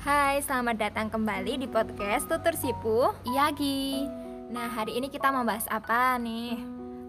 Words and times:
Hai, 0.00 0.40
selamat 0.40 0.80
datang 0.80 1.12
kembali 1.12 1.60
di 1.60 1.68
podcast 1.68 2.24
Tutur 2.24 2.56
Sipu. 2.56 3.12
Iya 3.20 3.52
Gi. 3.52 4.08
Nah, 4.48 4.72
hari 4.72 4.96
ini 4.96 5.12
kita 5.12 5.28
mau 5.28 5.44
bahas 5.44 5.68
apa 5.68 6.16
nih? 6.16 6.56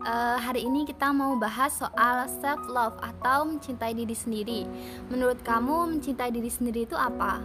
Uh, 0.04 0.36
hari 0.36 0.68
ini 0.68 0.84
kita 0.84 1.08
mau 1.16 1.40
bahas 1.40 1.72
soal 1.72 2.28
self 2.44 2.60
love 2.68 3.00
atau 3.00 3.48
mencintai 3.48 3.96
diri 3.96 4.12
sendiri. 4.12 4.68
Menurut 5.08 5.40
kamu 5.40 5.88
mencintai 5.88 6.36
diri 6.36 6.52
sendiri 6.52 6.84
itu 6.84 7.00
apa? 7.00 7.40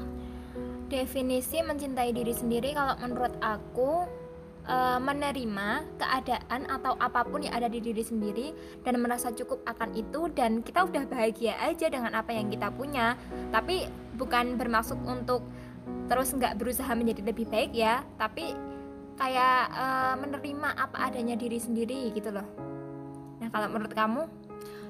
Definisi 0.90 1.63
mencintai 1.63 2.10
diri 2.10 2.35
sendiri 2.35 2.74
kalau 2.74 2.99
menurut 2.99 3.38
aku 3.38 4.03
uh, 4.69 4.98
menerima 5.01 5.87
keadaan 5.98 6.66
atau 6.71 6.94
apa 6.98 7.26
pun 7.26 7.42
yang 7.42 7.54
ada 7.54 7.71
di 7.71 7.83
diri 7.83 8.03
sendiri 8.03 8.46
dan 8.83 8.98
merasa 9.01 9.33
cukup 9.33 9.62
akan 9.66 9.94
itu 9.96 10.30
dan 10.35 10.60
kita 10.60 10.85
udah 10.87 11.06
bahagia 11.08 11.56
aja 11.62 11.90
dengan 11.90 12.12
apa 12.15 12.35
yang 12.35 12.53
kita 12.53 12.71
punya. 12.74 13.15
Tapi 13.51 13.88
bukan 14.19 14.58
bermaksud 14.58 14.98
untuk 15.06 15.47
terus 16.10 16.34
nggak 16.34 16.59
berusaha 16.59 16.91
menjadi 16.95 17.23
lebih 17.27 17.47
baik 17.51 17.73
ya, 17.75 18.02
tapi 18.19 18.55
kayak 19.16 19.73
uh, 19.73 20.15
menerima 20.20 20.77
apa 20.77 21.09
adanya 21.09 21.34
diri 21.34 21.56
sendiri 21.56 22.12
gitu 22.12 22.30
loh. 22.30 22.47
Nah 23.41 23.48
kalau 23.48 23.73
menurut 23.73 23.95
kamu? 23.95 24.23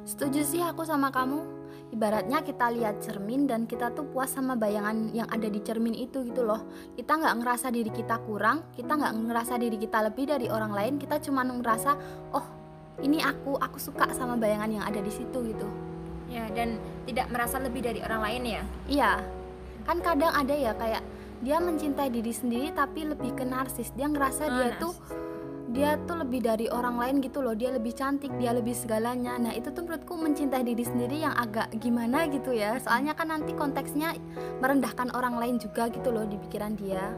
Setuju 0.07 0.47
sih 0.47 0.63
aku 0.63 0.87
sama 0.87 1.11
kamu 1.11 1.56
ibaratnya 1.95 2.43
kita 2.43 2.73
lihat 2.75 2.99
cermin 2.99 3.47
dan 3.47 3.65
kita 3.65 3.95
tuh 3.95 4.07
puas 4.11 4.33
sama 4.33 4.59
bayangan 4.59 5.15
yang 5.15 5.29
ada 5.31 5.47
di 5.47 5.63
cermin 5.63 5.95
itu 5.95 6.27
gitu 6.27 6.43
loh. 6.43 6.67
Kita 6.99 7.15
nggak 7.15 7.35
ngerasa 7.43 7.71
diri 7.71 7.91
kita 7.95 8.19
kurang 8.27 8.67
kita 8.75 8.93
nggak 8.97 9.15
ngerasa 9.27 9.55
diri 9.61 9.77
kita 9.79 9.99
lebih 10.07 10.25
dari 10.27 10.47
orang 10.51 10.73
lain 10.75 10.95
kita 10.99 11.23
cuma 11.23 11.47
ngerasa 11.47 11.95
oh 12.35 12.47
ini 13.05 13.21
aku 13.21 13.61
aku 13.61 13.79
suka 13.79 14.09
sama 14.17 14.35
bayangan 14.41 14.71
yang 14.81 14.85
ada 14.85 14.99
di 14.99 15.13
situ 15.13 15.39
gitu. 15.47 15.69
Ya 16.27 16.51
dan 16.51 16.83
tidak 17.07 17.31
merasa 17.31 17.63
lebih 17.63 17.87
dari 17.87 18.03
orang 18.03 18.21
lain 18.25 18.43
ya? 18.43 18.63
Iya. 18.91 19.13
Kan 19.87 20.03
kadang 20.03 20.35
ada 20.35 20.55
ya 20.55 20.75
kayak 20.75 21.03
dia 21.45 21.61
mencintai 21.61 22.09
diri 22.09 22.33
sendiri 22.33 22.73
tapi 22.73 23.07
lebih 23.07 23.37
ke 23.37 23.45
narsis. 23.45 23.93
Dia 23.95 24.11
ngerasa 24.11 24.43
oh, 24.49 24.51
dia 24.51 24.69
narsis. 24.75 24.83
tuh 24.83 24.95
dia 25.77 26.01
tuh 26.09 26.17
lebih 26.25 26.41
dari 26.41 26.73
orang 26.73 26.97
lain 26.97 27.21
gitu 27.21 27.45
loh. 27.45 27.53
Dia 27.53 27.69
lebih 27.69 27.93
cantik 27.93 28.33
dia 28.41 28.57
lebih 28.57 28.73
segalanya. 28.73 29.37
Nah 29.37 29.53
itu 29.53 29.69
tuh 29.69 29.85
menurutku 29.85 30.17
mencintai 30.17 30.65
diri 30.65 30.81
sendiri 30.81 31.21
yang 31.21 31.37
agak 31.37 31.69
gimana 31.77 32.25
gitu 32.33 32.57
ya. 32.57 32.81
Soalnya 32.81 33.13
kan 33.13 33.29
nanti 33.29 33.53
konteksnya 33.53 34.17
merendahkan 34.65 35.13
orang 35.13 35.37
lain 35.37 35.61
juga 35.61 35.93
gitu 35.93 36.09
loh 36.09 36.25
di 36.25 36.41
pikiran 36.49 36.81
dia. 36.81 37.13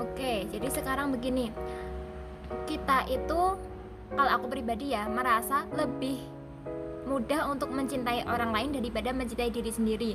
Oke 0.00 0.48
jadi 0.48 0.64
sekarang 0.72 1.12
begini. 1.12 1.52
Kita 2.64 3.04
itu 3.12 3.40
kalau 4.16 4.30
aku 4.32 4.48
pribadi 4.48 4.96
ya 4.96 5.04
merasa 5.04 5.68
lebih 5.76 6.24
mudah 7.04 7.52
untuk 7.52 7.68
mencintai 7.68 8.24
orang 8.24 8.48
lain 8.48 8.80
daripada 8.80 9.12
mencintai 9.12 9.52
diri 9.52 9.68
sendiri 9.68 10.12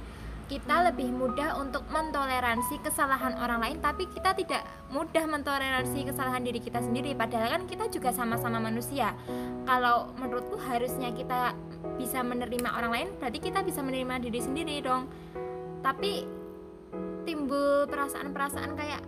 kita 0.50 0.90
lebih 0.90 1.14
mudah 1.14 1.62
untuk 1.62 1.86
mentoleransi 1.94 2.82
kesalahan 2.82 3.38
orang 3.38 3.62
lain 3.62 3.78
tapi 3.78 4.10
kita 4.10 4.34
tidak 4.34 4.66
mudah 4.90 5.30
mentoleransi 5.30 6.10
kesalahan 6.10 6.42
diri 6.42 6.58
kita 6.58 6.82
sendiri. 6.82 7.14
Padahal 7.14 7.54
kan 7.54 7.64
kita 7.70 7.86
juga 7.94 8.10
sama-sama 8.10 8.58
manusia. 8.58 9.14
Kalau 9.70 10.10
menurutku 10.18 10.58
harusnya 10.58 11.14
kita 11.14 11.54
bisa 12.02 12.26
menerima 12.26 12.66
orang 12.74 12.92
lain 12.92 13.08
berarti 13.22 13.38
kita 13.38 13.62
bisa 13.62 13.86
menerima 13.86 14.26
diri 14.26 14.42
sendiri 14.42 14.82
dong. 14.82 15.06
Tapi 15.86 16.26
timbul 17.30 17.86
perasaan-perasaan 17.86 18.74
kayak 18.74 19.06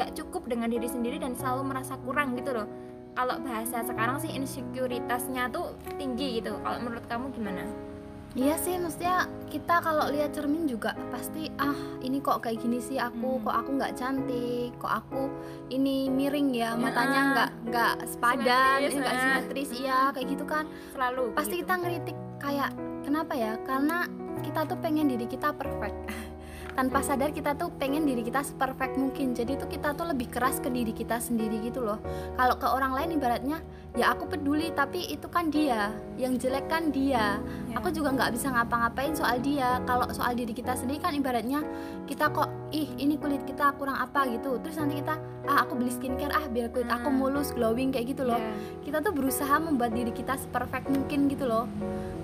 nggak 0.00 0.16
cukup 0.16 0.48
dengan 0.48 0.72
diri 0.72 0.88
sendiri 0.88 1.20
dan 1.20 1.36
selalu 1.36 1.76
merasa 1.76 2.00
kurang 2.00 2.32
gitu 2.40 2.56
loh. 2.56 2.64
Kalau 3.12 3.36
bahasa 3.44 3.84
sekarang 3.84 4.16
sih 4.24 4.32
insekuritasnya 4.32 5.52
tuh 5.52 5.76
tinggi 6.00 6.40
gitu. 6.40 6.56
Kalau 6.64 6.80
menurut 6.80 7.04
kamu 7.04 7.36
gimana? 7.36 7.89
Iya 8.38 8.54
sih, 8.62 8.78
maksudnya 8.78 9.26
kita 9.50 9.82
kalau 9.82 10.06
lihat 10.14 10.30
cermin 10.30 10.62
juga 10.70 10.94
pasti 11.10 11.50
ah 11.58 11.74
ini 11.98 12.22
kok 12.22 12.46
kayak 12.46 12.62
gini 12.62 12.78
sih 12.78 12.94
aku, 12.94 13.42
hmm. 13.42 13.42
kok 13.42 13.56
aku 13.58 13.70
nggak 13.74 13.94
cantik, 13.98 14.70
kok 14.78 14.92
aku 15.02 15.26
ini 15.74 16.06
miring 16.06 16.54
ya, 16.54 16.72
ya. 16.74 16.78
matanya 16.78 17.20
nggak 17.34 17.50
nggak 17.66 17.94
sepadan, 18.06 18.76
nggak 18.86 18.92
simetris, 18.94 19.10
eh, 19.10 19.22
simetris 19.26 19.70
iya 19.82 20.00
kayak 20.14 20.26
gitu 20.30 20.44
kan. 20.46 20.64
Selalu. 20.94 21.34
Pasti 21.34 21.54
kita 21.58 21.74
ngeritik 21.74 22.16
kayak 22.38 22.70
kenapa 23.02 23.32
ya? 23.34 23.58
Karena 23.66 24.06
kita 24.46 24.60
tuh 24.62 24.78
pengen 24.78 25.10
diri 25.10 25.26
kita 25.26 25.50
perfect. 25.50 25.98
tanpa 26.74 27.02
sadar 27.02 27.34
kita 27.34 27.54
tuh 27.58 27.68
pengen 27.76 28.06
diri 28.06 28.22
kita 28.22 28.42
seperfect 28.44 28.94
mungkin. 28.96 29.34
Jadi 29.34 29.58
tuh 29.58 29.68
kita 29.68 29.92
tuh 29.94 30.06
lebih 30.08 30.30
keras 30.30 30.62
ke 30.62 30.70
diri 30.70 30.94
kita 30.94 31.18
sendiri 31.18 31.60
gitu 31.64 31.82
loh. 31.82 31.98
Kalau 32.38 32.54
ke 32.56 32.66
orang 32.66 32.92
lain 32.94 33.18
ibaratnya 33.18 33.58
ya 33.98 34.14
aku 34.14 34.30
peduli 34.30 34.70
tapi 34.70 35.10
itu 35.10 35.26
kan 35.26 35.50
dia. 35.50 35.90
Yang 36.16 36.46
jelek 36.46 36.66
kan 36.70 36.94
dia. 36.94 37.38
Yeah. 37.70 37.78
aku 37.78 37.94
juga 37.94 38.14
nggak 38.14 38.30
bisa 38.34 38.50
ngapa-ngapain 38.54 39.12
soal 39.14 39.42
dia. 39.42 39.82
Kalau 39.84 40.06
soal 40.14 40.32
diri 40.38 40.54
kita 40.54 40.78
sendiri 40.78 41.02
kan 41.02 41.12
ibaratnya 41.14 41.62
kita 42.06 42.30
kok 42.30 42.48
ih 42.70 42.86
ini 42.98 43.18
kulit 43.18 43.42
kita 43.44 43.74
kurang 43.76 43.98
apa? 43.98 44.22
gitu. 44.30 44.60
Terus 44.62 44.76
nanti 44.78 45.00
kita 45.02 45.18
ah 45.48 45.64
aku 45.64 45.74
beli 45.74 45.90
skincare 45.90 46.34
ah 46.36 46.44
biar 46.46 46.70
kulit 46.70 46.86
aku 46.86 47.08
hmm. 47.08 47.18
mulus 47.18 47.50
glowing 47.50 47.90
kayak 47.90 48.14
gitu 48.14 48.22
loh. 48.22 48.38
Yeah. 48.38 48.84
kita 48.86 48.98
tuh 49.02 49.12
berusaha 49.16 49.58
membuat 49.58 49.92
diri 49.96 50.14
kita 50.14 50.38
seperfect 50.38 50.86
mungkin 50.88 51.26
gitu 51.26 51.44
loh. 51.48 51.66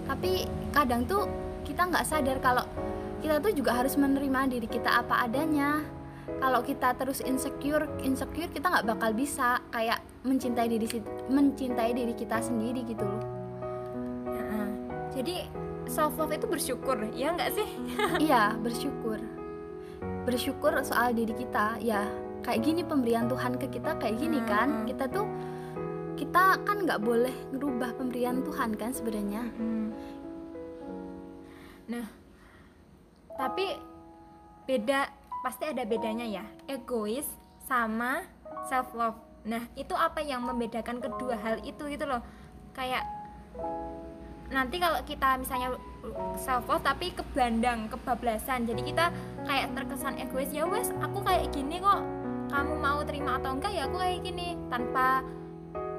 Tapi 0.06 0.46
kadang 0.70 1.02
tuh 1.04 1.26
kita 1.66 1.90
nggak 1.90 2.06
sadar 2.06 2.38
kalau 2.38 2.62
kita 3.21 3.41
tuh 3.41 3.53
juga 3.53 3.72
harus 3.77 3.97
menerima 3.97 4.50
diri 4.50 4.69
kita 4.69 5.03
apa 5.04 5.25
adanya. 5.25 5.82
Kalau 6.27 6.60
kita 6.60 6.93
terus 6.99 7.22
insecure 7.22 7.87
insecure 8.03 8.50
kita 8.50 8.66
nggak 8.66 8.87
bakal 8.87 9.10
bisa 9.15 9.62
kayak 9.71 10.03
mencintai 10.27 10.66
diri 10.66 10.87
mencintai 11.31 11.94
diri 11.94 12.15
kita 12.19 12.43
sendiri 12.43 12.82
gitu 12.82 13.06
loh. 13.06 13.22
Nah, 14.26 14.69
jadi 15.15 15.47
self 15.87 16.19
love 16.19 16.34
itu 16.34 16.47
bersyukur 16.50 16.99
ya 17.15 17.32
nggak 17.32 17.50
sih? 17.55 17.69
Iya 18.26 18.59
bersyukur. 18.59 19.22
Bersyukur 20.26 20.75
soal 20.82 21.15
diri 21.15 21.32
kita. 21.32 21.78
Ya 21.78 22.05
kayak 22.43 22.62
gini 22.66 22.82
pemberian 22.82 23.31
Tuhan 23.31 23.55
ke 23.56 23.71
kita 23.71 23.94
kayak 23.97 24.19
gini 24.19 24.43
hmm. 24.43 24.49
kan. 24.50 24.69
kita 24.84 25.06
tuh 25.06 25.26
kita 26.16 26.59
kan 26.65 26.82
nggak 26.82 27.00
boleh 27.05 27.34
ngerubah 27.55 27.94
pemberian 27.97 28.43
Tuhan 28.43 28.75
kan 28.75 28.91
sebenarnya. 28.91 29.43
Hmm. 29.56 29.88
nah 31.87 32.25
tapi 33.36 33.76
beda 34.66 35.08
pasti 35.44 35.64
ada 35.69 35.86
bedanya 35.86 36.26
ya. 36.26 36.44
Egois 36.66 37.28
sama 37.69 38.26
self 38.66 38.91
love 38.97 39.19
nah 39.47 39.62
itu 39.78 39.94
apa 39.94 40.19
yang 40.26 40.42
membedakan 40.42 40.98
kedua 40.98 41.38
hal 41.38 41.62
itu 41.62 41.86
gitu 41.86 42.02
loh. 42.02 42.19
Kayak 42.75 43.06
nanti 44.50 44.78
kalau 44.82 44.98
kita 45.06 45.38
misalnya 45.38 45.78
self 46.38 46.66
love 46.66 46.82
tapi 46.82 47.14
kebandang 47.14 47.86
kebablasan 47.91 48.66
jadi 48.66 48.82
kita 48.82 49.04
kayak 49.46 49.75
terkesan 49.75 50.19
egois 50.22 50.50
ya 50.50 50.66
wes 50.66 50.91
aku 50.98 51.22
kayak 51.22 51.54
gini 51.54 51.78
kok. 51.78 52.02
Kamu 52.46 52.75
mau 52.78 53.02
terima 53.06 53.38
atau 53.38 53.54
enggak 53.54 53.70
ya 53.75 53.86
aku 53.86 54.02
kayak 54.02 54.19
gini. 54.26 54.58
Tanpa 54.66 55.22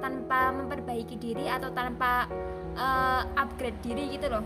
tanpa 0.03 0.51
memperbaiki 0.51 1.15
diri 1.19 1.47
atau 1.47 1.71
tanpa 1.71 2.27
uh, 2.75 3.23
upgrade 3.39 3.79
diri 3.83 4.15
gitu 4.15 4.27
loh. 4.27 4.43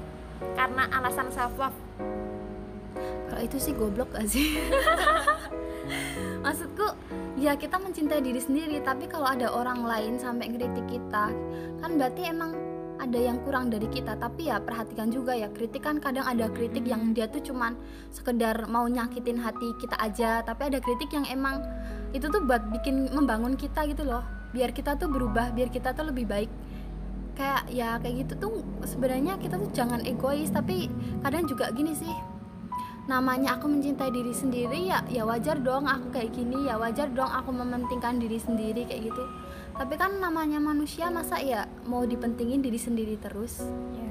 Karena 0.57 0.90
alasan 0.94 1.30
self 1.30 1.53
love 1.57 1.78
kalau 3.29 3.41
itu 3.41 3.57
sih 3.57 3.73
goblok 3.75 4.12
gak 4.12 4.28
sih? 4.28 4.59
Maksudku 6.45 6.88
ya 7.39 7.56
kita 7.56 7.79
mencintai 7.79 8.22
diri 8.22 8.41
sendiri 8.41 8.84
tapi 8.84 9.07
kalau 9.07 9.29
ada 9.29 9.50
orang 9.50 9.85
lain 9.88 10.19
sampai 10.19 10.51
ngeritik 10.51 10.85
kita 10.89 11.31
kan 11.81 11.91
berarti 11.97 12.22
emang 12.28 12.51
ada 13.01 13.17
yang 13.17 13.41
kurang 13.41 13.73
dari 13.73 13.89
kita. 13.89 14.13
Tapi 14.13 14.53
ya 14.53 14.62
perhatikan 14.62 15.09
juga 15.09 15.34
ya 15.34 15.50
kritik 15.50 15.81
kan 15.81 15.97
kadang 15.97 16.23
ada 16.23 16.47
kritik 16.53 16.85
yang 16.85 17.17
dia 17.17 17.25
tuh 17.25 17.41
cuman 17.41 17.73
sekedar 18.13 18.69
mau 18.69 18.85
nyakitin 18.85 19.41
hati 19.41 19.73
kita 19.81 19.97
aja. 19.97 20.45
Tapi 20.45 20.69
ada 20.69 20.78
kritik 20.78 21.09
yang 21.09 21.25
emang 21.25 21.66
itu 22.13 22.29
tuh 22.29 22.45
buat 22.45 22.62
bikin 22.69 23.09
membangun 23.09 23.57
kita 23.57 23.89
gitu 23.89 24.06
loh. 24.06 24.22
Biar 24.53 24.69
kita 24.72 24.95
tuh 25.01 25.09
berubah 25.09 25.50
biar 25.51 25.73
kita 25.73 25.97
tuh 25.97 26.13
lebih 26.13 26.29
baik. 26.29 26.51
Kayak 27.33 27.63
ya 27.73 27.97
kayak 27.97 28.16
gitu 28.28 28.33
tuh 28.38 28.53
sebenarnya 28.85 29.41
kita 29.41 29.57
tuh 29.57 29.72
jangan 29.73 30.06
egois 30.06 30.53
tapi 30.53 30.91
kadang 31.25 31.50
juga 31.50 31.73
gini 31.73 31.97
sih 31.97 32.31
namanya 33.09 33.57
aku 33.57 33.66
mencintai 33.66 34.13
diri 34.13 34.29
sendiri 34.29 34.86
ya 34.86 35.01
ya 35.09 35.25
wajar 35.25 35.57
dong 35.57 35.89
aku 35.89 36.13
kayak 36.13 36.38
gini 36.38 36.69
ya 36.69 36.77
wajar 36.77 37.09
dong 37.09 37.30
aku 37.30 37.50
mementingkan 37.50 38.21
diri 38.21 38.38
sendiri 38.38 38.86
kayak 38.86 39.09
gitu. 39.09 39.24
Tapi 39.74 39.98
kan 39.98 40.21
namanya 40.21 40.62
manusia 40.62 41.09
masa 41.09 41.42
ya 41.42 41.65
mau 41.89 42.06
dipentingin 42.06 42.62
diri 42.62 42.77
sendiri 42.77 43.18
terus? 43.18 43.63
Ya. 43.98 44.09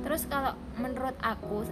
terus 0.00 0.24
kalau 0.24 0.56
menurut 0.80 1.12
aku 1.20 1.68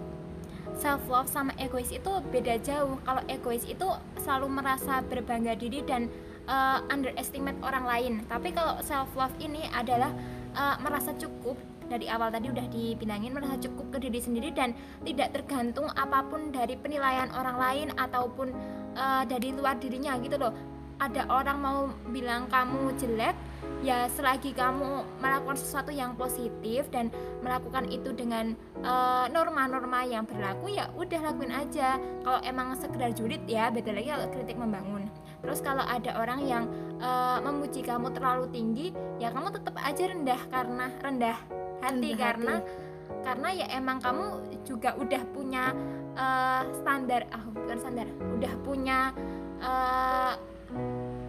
self 0.76 1.02
love 1.08 1.31
sama 1.31 1.55
egois 1.58 1.90
itu 1.90 2.12
beda 2.31 2.58
jauh. 2.61 2.99
Kalau 3.02 3.22
egois 3.31 3.64
itu 3.66 3.88
selalu 4.20 4.46
merasa 4.62 5.00
berbangga 5.02 5.56
diri 5.58 5.82
dan 5.87 6.06
uh, 6.46 6.82
underestimate 6.90 7.58
orang 7.62 7.84
lain. 7.84 8.12
Tapi 8.26 8.54
kalau 8.54 8.78
self 8.82 9.11
love 9.16 9.34
ini 9.43 9.66
adalah 9.75 10.11
uh, 10.54 10.76
merasa 10.82 11.14
cukup 11.16 11.56
dari 11.88 12.06
awal 12.06 12.29
tadi 12.29 12.52
udah 12.52 12.67
dipinangin 12.69 13.32
merasa 13.32 13.56
cukup 13.58 13.96
ke 13.96 14.08
diri 14.08 14.20
sendiri 14.20 14.52
dan 14.52 14.76
tidak 15.02 15.35
tergantung 15.35 15.88
apa 15.96 16.23
pun 16.29 16.52
dari 16.52 16.76
penilaian 16.76 17.32
orang 17.32 17.56
lain 17.56 17.88
ataupun 17.96 18.52
uh, 18.94 19.25
dari 19.25 19.50
luar 19.56 19.81
dirinya 19.81 20.20
gitu 20.20 20.37
loh. 20.37 20.52
Ada 20.99 21.31
orang 21.31 21.58
mau 21.62 21.81
bilang 22.11 22.50
kamu 22.50 22.90
jelek 22.99 23.35
ya 23.87 24.11
selagi 24.11 24.50
kamu 24.50 25.06
melakukan 25.23 25.55
sesuatu 25.55 25.94
yang 25.94 26.19
positif 26.19 26.90
dan 26.90 27.14
melakukan 27.38 27.87
itu 27.87 28.11
dengan 28.11 28.58
eh, 28.82 29.26
norma-norma 29.31 30.02
uh, 30.02 30.11
yang 30.11 30.26
berlaku 30.26 30.75
ya 30.75 30.90
udah 30.99 31.20
lakuin 31.23 31.55
aja. 31.55 32.02
Kalau 32.26 32.43
emang 32.43 32.75
sekedar 32.75 33.14
julid 33.14 33.46
ya 33.46 33.70
beda 33.70 33.94
lagi 33.94 34.11
kalau 34.11 34.26
kritik 34.35 34.58
membangun. 34.58 35.06
Terus 35.38 35.62
kalau 35.62 35.87
ada 35.87 36.19
orang 36.19 36.43
yang 36.50 36.67
uh, 36.99 37.38
memuji 37.38 37.87
kamu 37.87 38.11
terlalu 38.11 38.50
tinggi 38.50 38.90
ya 39.23 39.31
kamu 39.31 39.55
tetap 39.55 39.79
aja 39.79 40.02
rendah 40.11 40.40
karena 40.50 40.87
rendah 40.99 41.38
hati 41.80 41.94
rendah 41.94 42.14
karena 42.19 42.54
hati. 42.60 43.22
karena 43.25 43.48
ya 43.54 43.66
emang 43.75 43.98
kamu 44.02 44.26
juga 44.66 44.90
udah 44.98 45.22
punya 45.32 45.64
uh, 46.19 46.62
standar 46.82 47.25
ah 47.32 47.44
bukan 47.48 47.76
standar 47.78 48.06
udah 48.36 48.52
punya 48.62 48.98
uh, 49.62 50.34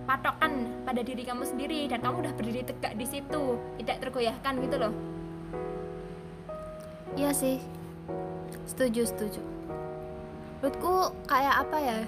patokan 0.10 0.84
pada 0.84 1.06
diri 1.06 1.22
kamu 1.22 1.46
sendiri 1.46 1.86
dan 1.86 2.02
kamu 2.02 2.26
udah 2.26 2.34
berdiri 2.34 2.66
tegak 2.66 2.98
di 2.98 3.06
situ 3.06 3.56
tidak 3.78 3.98
tergoyahkan 4.04 4.54
gitu 4.66 4.76
loh. 4.82 4.94
Iya 7.14 7.32
sih. 7.32 7.58
Setuju 8.66 9.06
setuju. 9.06 9.42
Menurutku 10.60 11.14
kayak 11.30 11.56
apa 11.68 11.78
ya 11.78 12.00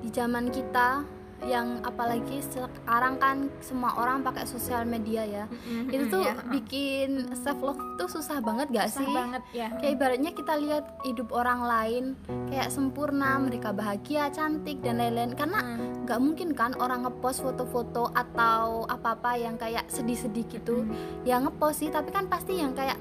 di 0.00 0.08
zaman 0.10 0.50
kita 0.50 1.04
yang 1.44 1.84
apalagi 1.84 2.40
sekarang 2.40 3.20
kan 3.20 3.52
semua 3.60 3.92
orang 4.00 4.24
pakai 4.24 4.48
sosial 4.48 4.88
media 4.88 5.20
ya 5.28 5.44
mm-hmm, 5.44 5.92
itu 5.92 6.04
tuh 6.08 6.24
yeah. 6.24 6.40
bikin 6.48 7.28
self 7.36 7.60
love 7.60 7.80
tuh 8.00 8.08
susah 8.08 8.40
banget 8.40 8.72
gak 8.72 8.88
susah 8.88 9.04
sih 9.04 9.12
banget 9.12 9.42
ya 9.52 9.68
kayak 9.76 9.92
ibaratnya 10.00 10.32
kita 10.32 10.54
lihat 10.56 10.84
hidup 11.04 11.28
orang 11.36 11.60
lain 11.68 12.04
kayak 12.48 12.72
sempurna 12.72 13.36
mereka 13.36 13.76
bahagia 13.76 14.32
cantik 14.32 14.80
dan 14.80 14.96
lain-lain 14.96 15.36
karena 15.36 15.60
mm. 15.60 16.08
nggak 16.08 16.18
mm. 16.18 16.24
mungkin 16.24 16.48
kan 16.56 16.72
orang 16.80 17.04
ngepost 17.04 17.44
foto-foto 17.44 18.08
atau 18.16 18.88
apa-apa 18.88 19.36
yang 19.36 19.60
kayak 19.60 19.84
sedih-sedih 19.92 20.48
gitu 20.48 20.88
mm. 20.88 21.28
ya 21.28 21.36
ngepost 21.36 21.84
sih 21.84 21.92
tapi 21.92 22.08
kan 22.16 22.32
pasti 22.32 22.56
yang 22.56 22.72
kayak 22.72 22.96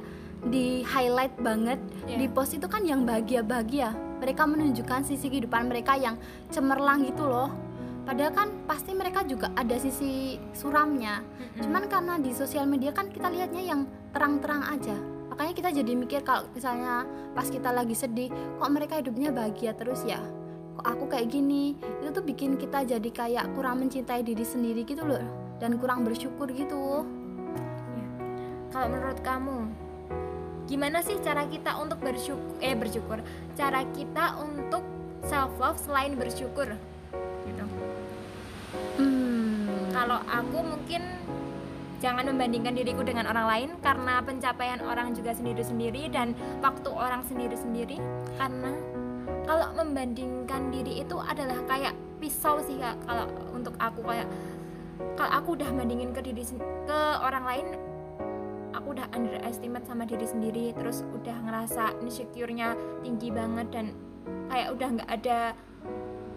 di 0.45 0.85
highlight 0.85 1.33
banget 1.41 1.79
yeah. 2.05 2.19
di 2.19 2.27
post 2.29 2.53
itu 2.53 2.67
kan 2.69 2.85
yang 2.85 3.07
bahagia-bahagia 3.07 3.95
mereka 4.21 4.43
menunjukkan 4.45 5.07
sisi 5.07 5.27
kehidupan 5.31 5.67
mereka 5.67 5.97
yang 5.97 6.19
cemerlang 6.53 7.01
gitu 7.07 7.25
loh 7.25 7.64
padahal 8.05 8.31
kan 8.31 8.47
pasti 8.69 8.93
mereka 8.93 9.25
juga 9.25 9.49
ada 9.57 9.75
sisi 9.81 10.37
suramnya. 10.53 11.25
Mm-hmm. 11.25 11.61
cuman 11.65 11.83
karena 11.89 12.13
di 12.21 12.31
sosial 12.31 12.69
media 12.69 12.93
kan 12.93 13.09
kita 13.09 13.27
lihatnya 13.27 13.63
yang 13.65 13.89
terang-terang 14.13 14.61
aja. 14.69 14.95
Makanya 15.33 15.53
kita 15.57 15.69
jadi 15.73 15.91
mikir 15.97 16.21
kalau 16.23 16.47
misalnya 16.53 17.03
pas 17.35 17.49
kita 17.49 17.73
lagi 17.73 17.97
sedih 17.97 18.29
kok 18.31 18.71
mereka 18.71 19.01
hidupnya 19.01 19.33
bahagia 19.33 19.75
terus 19.75 20.05
ya? 20.05 20.21
Kok 20.79 20.87
aku 20.87 21.05
kayak 21.11 21.27
gini? 21.33 21.75
Itu 21.99 22.21
tuh 22.21 22.23
bikin 22.23 22.55
kita 22.55 22.85
jadi 22.85 23.09
kayak 23.09 23.51
kurang 23.57 23.83
mencintai 23.83 24.21
diri 24.23 24.45
sendiri 24.45 24.87
gitu 24.87 25.03
loh. 25.03 25.19
Dan 25.59 25.81
kurang 25.81 26.05
bersyukur 26.07 26.47
gitu. 26.53 27.03
Ya. 27.95 28.07
kalau 28.71 28.87
menurut 28.91 29.19
kamu 29.23 29.71
gimana 30.67 30.99
sih 30.99 31.15
cara 31.23 31.47
kita 31.47 31.79
untuk 31.79 31.99
bersyukur 31.99 32.55
eh 32.61 32.75
bersyukur? 32.77 33.19
Cara 33.57 33.81
kita 33.91 34.39
untuk 34.39 34.83
self 35.25 35.51
love 35.57 35.79
selain 35.81 36.15
bersyukur 36.15 36.75
kalau 39.95 40.19
aku 40.27 40.59
mungkin 40.61 41.01
jangan 42.03 42.27
membandingkan 42.29 42.75
diriku 42.75 43.01
dengan 43.01 43.25
orang 43.31 43.47
lain 43.47 43.69
karena 43.79 44.21
pencapaian 44.21 44.83
orang 44.83 45.15
juga 45.15 45.33
sendiri-sendiri 45.33 46.11
dan 46.11 46.35
waktu 46.61 46.89
orang 46.91 47.23
sendiri-sendiri. 47.25 47.97
Karena 48.37 48.71
kalau 49.47 49.73
membandingkan 49.73 50.69
diri 50.69 51.01
itu 51.01 51.17
adalah 51.17 51.57
kayak 51.65 51.95
pisau 52.19 52.61
sih 52.61 52.77
kak. 52.77 52.99
Kalau 53.07 53.25
untuk 53.55 53.73
aku 53.81 54.01
kayak 54.05 54.27
kalau 55.15 55.31
aku 55.31 55.49
udah 55.59 55.69
bandingin 55.71 56.11
ke 56.15 56.21
diri 56.23 56.43
ke 56.87 56.99
orang 57.19 57.43
lain 57.43 57.67
aku 58.75 58.91
udah 58.91 59.07
underestimate 59.15 59.87
sama 59.87 60.03
diri 60.03 60.27
sendiri 60.27 60.75
terus 60.75 61.01
udah 61.15 61.35
ngerasa 61.47 61.95
insecure-nya 62.03 62.75
tinggi 63.01 63.31
banget 63.31 63.67
dan 63.71 63.85
kayak 64.51 64.69
udah 64.75 64.87
nggak 64.99 65.09
ada 65.09 65.39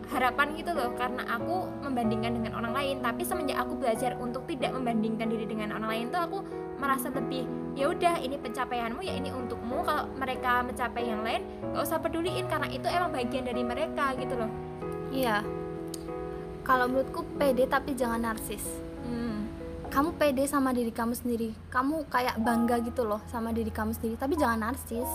harapan 0.08 0.56
gitu 0.56 0.72
loh 0.72 0.96
karena 0.96 1.20
aku 1.28 1.68
membandingkan 1.84 2.40
dengan 2.40 2.52
orang 2.56 2.72
lain. 2.72 2.96
Tapi 3.04 3.22
semenjak 3.24 3.60
aku 3.60 3.76
belajar 3.76 4.16
untuk 4.16 4.48
tidak 4.48 4.72
membandingkan 4.72 5.28
diri 5.28 5.44
dengan 5.44 5.76
orang 5.76 5.88
lain 5.88 6.04
tuh 6.08 6.20
aku 6.20 6.38
merasa 6.78 7.12
lebih 7.12 7.44
ya 7.74 7.90
udah 7.90 8.22
ini 8.22 8.36
pencapaianmu 8.40 9.00
ya 9.04 9.14
ini 9.16 9.28
untukmu. 9.28 9.84
Kalau 9.84 10.08
mereka 10.16 10.64
mencapai 10.64 11.04
yang 11.04 11.20
lain 11.20 11.44
gak 11.76 11.82
usah 11.84 11.98
peduliin 12.00 12.48
karena 12.48 12.68
itu 12.72 12.86
emang 12.88 13.12
bagian 13.12 13.44
dari 13.44 13.62
mereka 13.62 14.16
gitu 14.16 14.34
loh. 14.34 14.50
Iya. 15.12 15.44
Kalau 16.64 16.84
menurutku 16.88 17.24
pede 17.36 17.68
tapi 17.68 17.92
jangan 17.96 18.20
narsis. 18.24 18.64
Hmm. 19.08 19.48
kamu 19.88 20.20
pede 20.20 20.44
sama 20.44 20.76
diri 20.76 20.92
kamu 20.92 21.16
sendiri. 21.16 21.56
Kamu 21.72 22.12
kayak 22.12 22.36
bangga 22.44 22.76
gitu 22.84 23.08
loh 23.08 23.24
sama 23.28 23.56
diri 23.56 23.72
kamu 23.72 23.96
sendiri. 23.96 24.20
Tapi 24.20 24.36
jangan 24.36 24.68
narsis 24.68 25.08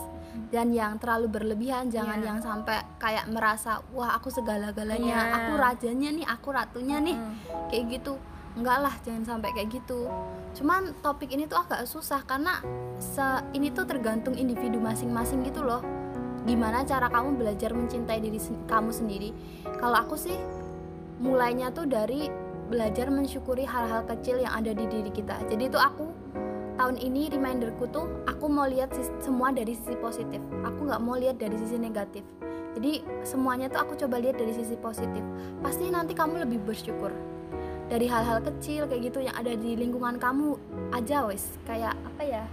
dan 0.49 0.73
yang 0.73 0.97
terlalu 0.97 1.29
berlebihan 1.29 1.89
jangan 1.89 2.21
yeah. 2.21 2.27
yang 2.33 2.39
sampai 2.41 2.81
kayak 2.97 3.25
merasa 3.29 3.81
wah 3.93 4.17
aku 4.17 4.33
segala-galanya 4.33 5.17
yeah. 5.29 5.37
aku 5.37 5.51
rajanya 5.57 6.09
nih 6.13 6.25
aku 6.25 6.47
ratunya 6.53 6.97
nih. 7.01 7.17
Kayak 7.69 8.01
gitu. 8.01 8.13
Enggak 8.53 8.77
lah 8.85 8.93
jangan 9.01 9.23
sampai 9.25 9.49
kayak 9.53 9.69
gitu. 9.81 10.09
Cuman 10.53 10.93
topik 11.01 11.33
ini 11.33 11.49
tuh 11.49 11.57
agak 11.57 11.89
susah 11.89 12.21
karena 12.25 12.61
se 13.01 13.25
ini 13.57 13.73
tuh 13.73 13.89
tergantung 13.89 14.37
individu 14.37 14.77
masing-masing 14.77 15.41
gitu 15.45 15.65
loh. 15.65 15.81
Gimana 16.45 16.85
cara 16.85 17.09
kamu 17.09 17.39
belajar 17.39 17.73
mencintai 17.73 18.21
diri 18.21 18.37
sen 18.37 18.53
kamu 18.69 18.93
sendiri. 18.93 19.33
Kalau 19.81 19.97
aku 20.05 20.13
sih 20.13 20.37
mulainya 21.17 21.73
tuh 21.73 21.89
dari 21.89 22.29
belajar 22.69 23.09
mensyukuri 23.09 23.65
hal-hal 23.65 24.05
kecil 24.05 24.41
yang 24.41 24.53
ada 24.53 24.73
di 24.73 24.85
diri 24.85 25.09
kita. 25.09 25.45
Jadi 25.49 25.69
itu 25.69 25.79
aku 25.79 26.22
tahun 26.75 26.97
ini 26.97 27.29
reminderku 27.31 27.85
tuh 27.89 28.05
aku 28.25 28.45
mau 28.49 28.65
lihat 28.65 28.93
semua 29.21 29.53
dari 29.53 29.73
sisi 29.77 29.95
positif. 29.99 30.41
Aku 30.65 30.89
nggak 30.89 31.01
mau 31.01 31.17
lihat 31.17 31.37
dari 31.37 31.55
sisi 31.57 31.77
negatif. 31.77 32.25
Jadi 32.73 33.05
semuanya 33.21 33.69
tuh 33.69 33.85
aku 33.85 33.93
coba 33.99 34.17
lihat 34.17 34.41
dari 34.41 34.53
sisi 34.53 34.73
positif. 34.77 35.21
Pasti 35.61 35.87
nanti 35.93 36.17
kamu 36.17 36.41
lebih 36.43 36.63
bersyukur. 36.65 37.13
Dari 37.87 38.09
hal-hal 38.09 38.41
kecil 38.41 38.89
kayak 38.89 39.13
gitu 39.13 39.19
yang 39.21 39.35
ada 39.37 39.53
di 39.53 39.77
lingkungan 39.77 40.17
kamu 40.17 40.57
aja 40.95 41.25
wes 41.29 41.61
kayak 41.67 41.93
apa 41.93 42.23
ya 42.25 42.45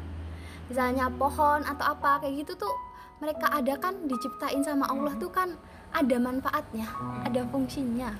misalnya 0.71 1.11
pohon 1.11 1.67
atau 1.67 1.99
apa 1.99 2.23
kayak 2.23 2.47
gitu 2.47 2.55
tuh 2.55 2.75
mereka 3.19 3.51
ada 3.51 3.75
kan 3.75 4.07
diciptain 4.07 4.63
sama 4.63 4.87
Allah 4.87 5.19
tuh 5.19 5.29
kan 5.29 5.59
ada 5.91 6.17
manfaatnya 6.23 6.87
ada 7.27 7.43
fungsinya 7.51 8.15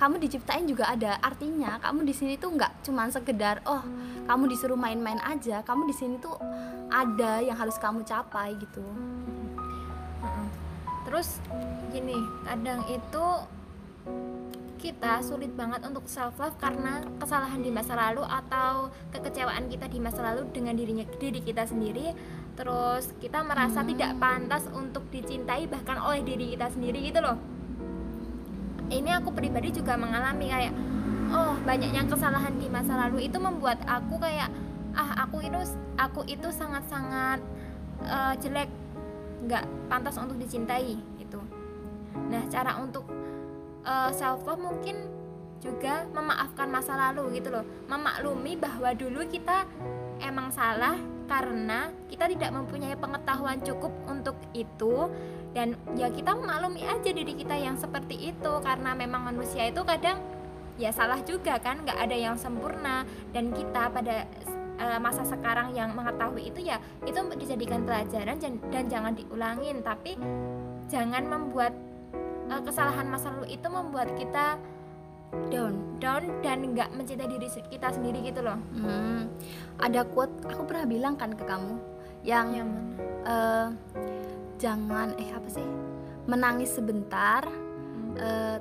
kamu 0.00 0.16
diciptain 0.16 0.64
juga 0.64 0.88
ada 0.88 1.20
artinya. 1.20 1.76
Kamu 1.76 2.08
di 2.08 2.16
sini 2.16 2.40
tuh 2.40 2.56
nggak 2.56 2.88
cuman 2.88 3.12
sekedar 3.12 3.60
oh 3.68 3.84
kamu 4.24 4.48
disuruh 4.48 4.80
main-main 4.80 5.20
aja. 5.20 5.60
Kamu 5.60 5.84
di 5.84 5.92
sini 5.92 6.16
tuh 6.16 6.40
ada 6.88 7.44
yang 7.44 7.60
harus 7.60 7.76
kamu 7.76 8.00
capai 8.08 8.56
gitu. 8.56 8.80
Terus 11.04 11.36
gini 11.92 12.16
kadang 12.48 12.80
itu 12.88 13.26
kita 14.80 15.20
sulit 15.20 15.52
banget 15.52 15.84
untuk 15.84 16.08
self 16.08 16.40
love 16.40 16.56
karena 16.56 17.04
kesalahan 17.20 17.60
di 17.60 17.68
masa 17.68 17.92
lalu 17.92 18.24
atau 18.24 18.88
kekecewaan 19.12 19.68
kita 19.68 19.84
di 19.92 20.00
masa 20.00 20.24
lalu 20.32 20.48
dengan 20.56 20.72
dirinya 20.72 21.04
diri 21.20 21.44
kita 21.44 21.68
sendiri. 21.68 22.16
Terus 22.56 23.12
kita 23.20 23.44
merasa 23.44 23.84
hmm. 23.84 23.88
tidak 23.92 24.12
pantas 24.16 24.64
untuk 24.72 25.04
dicintai 25.12 25.68
bahkan 25.68 26.00
oleh 26.00 26.24
diri 26.24 26.56
kita 26.56 26.72
sendiri 26.72 27.12
gitu 27.12 27.20
loh 27.20 27.59
ini 28.90 29.10
aku 29.14 29.30
pribadi 29.30 29.70
juga 29.70 29.94
mengalami 29.94 30.50
kayak 30.50 30.74
oh 31.30 31.54
banyaknya 31.62 32.04
kesalahan 32.10 32.54
di 32.58 32.66
masa 32.66 32.98
lalu. 33.06 33.30
Itu 33.30 33.38
membuat 33.38 33.80
aku 33.86 34.18
kayak 34.18 34.50
ah 34.98 35.24
aku 35.24 35.46
itu 35.46 35.58
aku 35.94 36.26
itu 36.26 36.50
sangat-sangat 36.50 37.38
uh, 38.04 38.34
jelek. 38.42 38.68
Nggak 39.46 39.64
pantas 39.88 40.18
untuk 40.18 40.36
dicintai 40.36 40.98
gitu. 41.16 41.40
Nah 42.28 42.42
cara 42.50 42.76
untuk 42.82 43.08
uh, 43.86 44.10
eh, 44.10 44.10
self 44.12 44.44
love 44.44 44.60
mungkin 44.60 45.08
juga 45.60 46.08
memaafkan 46.12 46.68
masa 46.68 46.98
lalu 46.98 47.40
gitu 47.40 47.48
loh. 47.54 47.64
Memaklumi 47.88 48.58
bahwa 48.60 48.92
dulu 48.92 49.24
kita 49.28 49.64
emang 50.20 50.52
salah 50.52 50.96
karena 51.30 51.94
kita 52.10 52.26
tidak 52.26 52.50
mempunyai 52.50 52.96
pengetahuan 52.98 53.62
cukup 53.62 53.94
untuk 54.10 54.34
itu 54.50 55.06
dan 55.50 55.74
ya 55.98 56.06
kita 56.10 56.38
memaklumi 56.38 56.86
aja 56.86 57.10
diri 57.10 57.34
kita 57.34 57.58
yang 57.58 57.74
seperti 57.74 58.30
itu 58.30 58.52
karena 58.62 58.94
memang 58.94 59.34
manusia 59.34 59.66
itu 59.66 59.82
kadang 59.82 60.22
ya 60.78 60.94
salah 60.94 61.18
juga 61.26 61.58
kan 61.58 61.82
nggak 61.82 61.98
ada 61.98 62.16
yang 62.16 62.38
sempurna. 62.38 63.02
Dan 63.34 63.50
kita 63.50 63.90
pada 63.90 64.30
uh, 64.78 64.98
masa 65.02 65.26
sekarang 65.26 65.74
yang 65.74 65.90
mengetahui 65.90 66.54
itu 66.54 66.62
ya 66.62 66.78
itu 67.02 67.18
dijadikan 67.34 67.82
pelajaran 67.82 68.38
dan, 68.38 68.86
jangan 68.86 69.12
diulangin. 69.18 69.82
Tapi 69.82 70.14
jangan 70.86 71.26
membuat 71.26 71.74
uh, 72.46 72.62
kesalahan 72.62 73.10
masa 73.10 73.34
lalu 73.34 73.58
itu 73.58 73.66
membuat 73.66 74.14
kita 74.14 74.54
down 75.50 75.98
down 76.02 76.26
dan 76.42 76.74
nggak 76.74 76.90
mencintai 76.94 77.26
diri 77.26 77.50
kita 77.50 77.90
sendiri 77.90 78.22
gitu 78.22 78.38
loh. 78.42 78.58
Hmm, 78.78 79.26
ada 79.82 80.06
quote 80.06 80.30
aku 80.46 80.62
pernah 80.62 80.86
bilang 80.86 81.14
kan 81.18 81.34
ke 81.34 81.42
kamu 81.42 81.74
yang, 82.26 82.46
yang 82.50 82.68
uh, 83.26 83.70
jangan 84.60 85.16
eh 85.16 85.32
apa 85.32 85.48
sih? 85.48 85.64
Menangis 86.28 86.76
sebentar 86.76 87.48
hmm. 87.48 88.14
uh, 88.20 88.58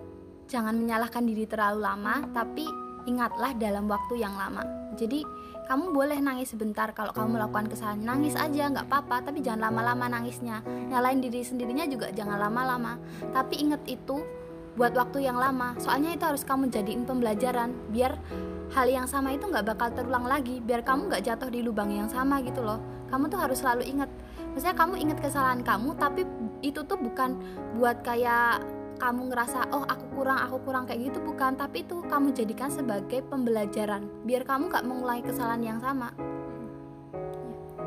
jangan 0.48 0.74
menyalahkan 0.80 1.22
diri 1.28 1.46
terlalu 1.46 1.84
lama 1.84 2.24
tapi 2.32 2.66
ingatlah 3.06 3.52
dalam 3.60 3.86
waktu 3.92 4.24
yang 4.24 4.34
lama. 4.34 4.64
Jadi 4.96 5.22
kamu 5.70 5.94
boleh 5.94 6.18
nangis 6.18 6.50
sebentar. 6.50 6.90
Kalau 6.98 7.14
kamu 7.14 7.38
melakukan 7.38 7.70
kesalahan 7.70 8.02
nangis 8.02 8.34
aja 8.34 8.74
nggak 8.74 8.90
apa-apa. 8.90 9.30
Tapi 9.30 9.46
jangan 9.46 9.70
lama-lama 9.70 10.10
nangisnya. 10.10 10.66
Nyalain 10.66 11.22
diri 11.22 11.46
sendirinya 11.46 11.86
juga 11.86 12.10
jangan 12.10 12.42
lama-lama. 12.42 12.98
Tapi 13.30 13.62
inget 13.62 13.86
itu 13.86 14.26
buat 14.74 14.98
waktu 14.98 15.30
yang 15.30 15.38
lama. 15.38 15.78
Soalnya 15.78 16.18
itu 16.18 16.26
harus 16.26 16.42
kamu 16.42 16.74
jadiin 16.74 17.06
pembelajaran 17.06 17.70
biar 17.94 18.18
hal 18.74 18.88
yang 18.90 19.06
sama 19.06 19.34
itu 19.34 19.46
nggak 19.46 19.78
bakal 19.78 19.94
terulang 19.94 20.26
lagi. 20.26 20.58
Biar 20.58 20.82
kamu 20.82 21.14
nggak 21.14 21.24
jatuh 21.30 21.50
di 21.54 21.62
lubang 21.62 21.94
yang 21.94 22.10
sama 22.10 22.42
gitu 22.42 22.66
loh. 22.66 22.82
Kamu 23.14 23.30
tuh 23.30 23.38
harus 23.38 23.62
selalu 23.62 23.86
inget 23.86 24.10
maksudnya 24.60 24.76
kamu 24.76 25.00
inget 25.00 25.24
kesalahan 25.24 25.64
kamu 25.64 25.96
tapi 25.96 26.28
itu 26.60 26.84
tuh 26.84 27.00
bukan 27.00 27.40
buat 27.80 28.04
kayak 28.04 28.60
kamu 29.00 29.32
ngerasa 29.32 29.72
oh 29.72 29.88
aku 29.88 30.20
kurang 30.20 30.36
aku 30.36 30.60
kurang 30.68 30.84
kayak 30.84 31.08
gitu 31.08 31.24
bukan. 31.24 31.56
Tapi 31.56 31.88
itu 31.88 32.04
kamu 32.04 32.36
jadikan 32.36 32.68
sebagai 32.68 33.24
pembelajaran 33.32 34.04
biar 34.28 34.44
kamu 34.44 34.68
gak 34.68 34.84
mengulangi 34.84 35.24
kesalahan 35.24 35.64
yang 35.64 35.80
sama. 35.80 36.12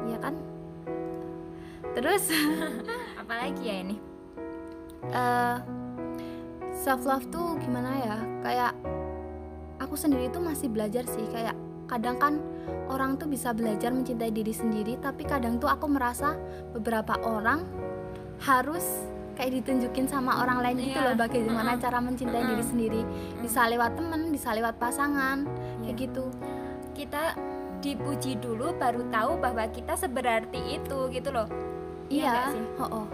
Ya 0.09 0.17
kan? 0.17 0.41
Terus 1.93 2.33
apalagi 3.21 3.61
ya 3.69 3.77
ini? 3.85 3.97
Uh, 5.13 5.13
eh, 5.13 5.57
self 6.73 7.05
love 7.05 7.29
tuh 7.29 7.61
gimana 7.61 8.01
ya? 8.01 8.17
Kayak 8.41 8.73
aku 9.77 9.93
sendiri 9.93 10.33
tuh 10.33 10.41
masih 10.41 10.73
belajar 10.73 11.05
sih 11.05 11.29
kayak 11.29 11.53
kadang 11.93 12.17
kan 12.17 12.35
orang 12.89 13.21
tuh 13.21 13.29
bisa 13.29 13.53
belajar 13.53 13.93
mencintai 13.93 14.33
diri 14.33 14.57
sendiri 14.57 14.97
tapi 14.97 15.29
kadang 15.29 15.61
tuh 15.61 15.69
aku 15.69 15.93
merasa 15.93 16.41
beberapa 16.73 17.21
orang 17.21 17.69
harus 18.41 18.85
kayak 19.37 19.61
ditunjukin 19.61 20.09
sama 20.09 20.41
orang 20.41 20.65
lain 20.65 20.89
gitu 20.89 20.97
yeah. 20.97 21.13
loh 21.13 21.17
bagaimana 21.17 21.73
uh 21.73 21.77
-uh. 21.77 21.83
cara 21.85 21.99
mencintai 22.01 22.41
uh 22.41 22.45
-uh. 22.45 22.51
diri 22.57 22.65
sendiri 22.65 23.01
bisa 23.45 23.69
lewat 23.69 23.93
temen 24.01 24.33
bisa 24.33 24.57
lewat 24.57 24.81
pasangan 24.81 25.45
yeah. 25.45 25.93
kayak 25.93 25.97
gitu 26.09 26.25
kita 26.97 27.37
dipuji 27.85 28.41
dulu 28.41 28.73
baru 28.81 29.05
tahu 29.13 29.37
bahwa 29.43 29.65
kita 29.69 29.93
seberarti 29.99 30.81
itu 30.81 30.99
gitu 31.13 31.29
loh 31.29 31.49
iya, 32.09 32.53
iya 32.55 32.65
oh, 32.81 33.05
oh 33.05 33.07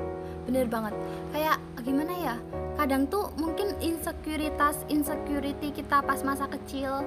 bener 0.46 0.64
banget 0.70 0.94
kayak 1.34 1.56
gimana 1.84 2.14
ya 2.14 2.36
kadang 2.78 3.04
tuh 3.10 3.32
mungkin 3.36 3.74
insecurities 3.84 4.80
insecurity 4.88 5.72
kita 5.72 6.00
pas 6.04 6.20
masa 6.24 6.48
kecil 6.48 7.04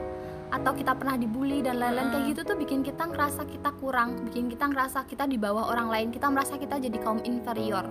atau 0.51 0.75
kita 0.75 0.91
pernah 0.99 1.15
dibully 1.15 1.63
dan 1.63 1.79
lain-lain 1.79 2.11
kayak 2.11 2.25
gitu 2.35 2.41
tuh 2.43 2.57
bikin 2.59 2.83
kita 2.83 3.07
ngerasa 3.07 3.47
kita 3.47 3.71
kurang 3.79 4.19
bikin 4.27 4.51
kita 4.51 4.67
ngerasa 4.67 5.07
kita 5.07 5.23
di 5.23 5.39
bawah 5.39 5.71
orang 5.71 5.87
lain 5.87 6.07
kita 6.11 6.27
merasa 6.27 6.59
kita 6.59 6.75
jadi 6.75 6.99
kaum 6.99 7.23
inferior. 7.23 7.87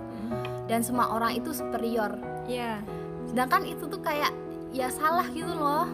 Dan 0.69 0.85
semua 0.85 1.09
orang 1.11 1.35
itu 1.35 1.51
superior. 1.51 2.15
Ya 2.45 2.77
yeah. 2.77 2.77
sedangkan 3.27 3.65
itu 3.65 3.89
tuh 3.89 3.99
kayak 3.99 4.29
ya 4.69 4.93
salah 4.93 5.25
gitu 5.33 5.49
loh. 5.49 5.89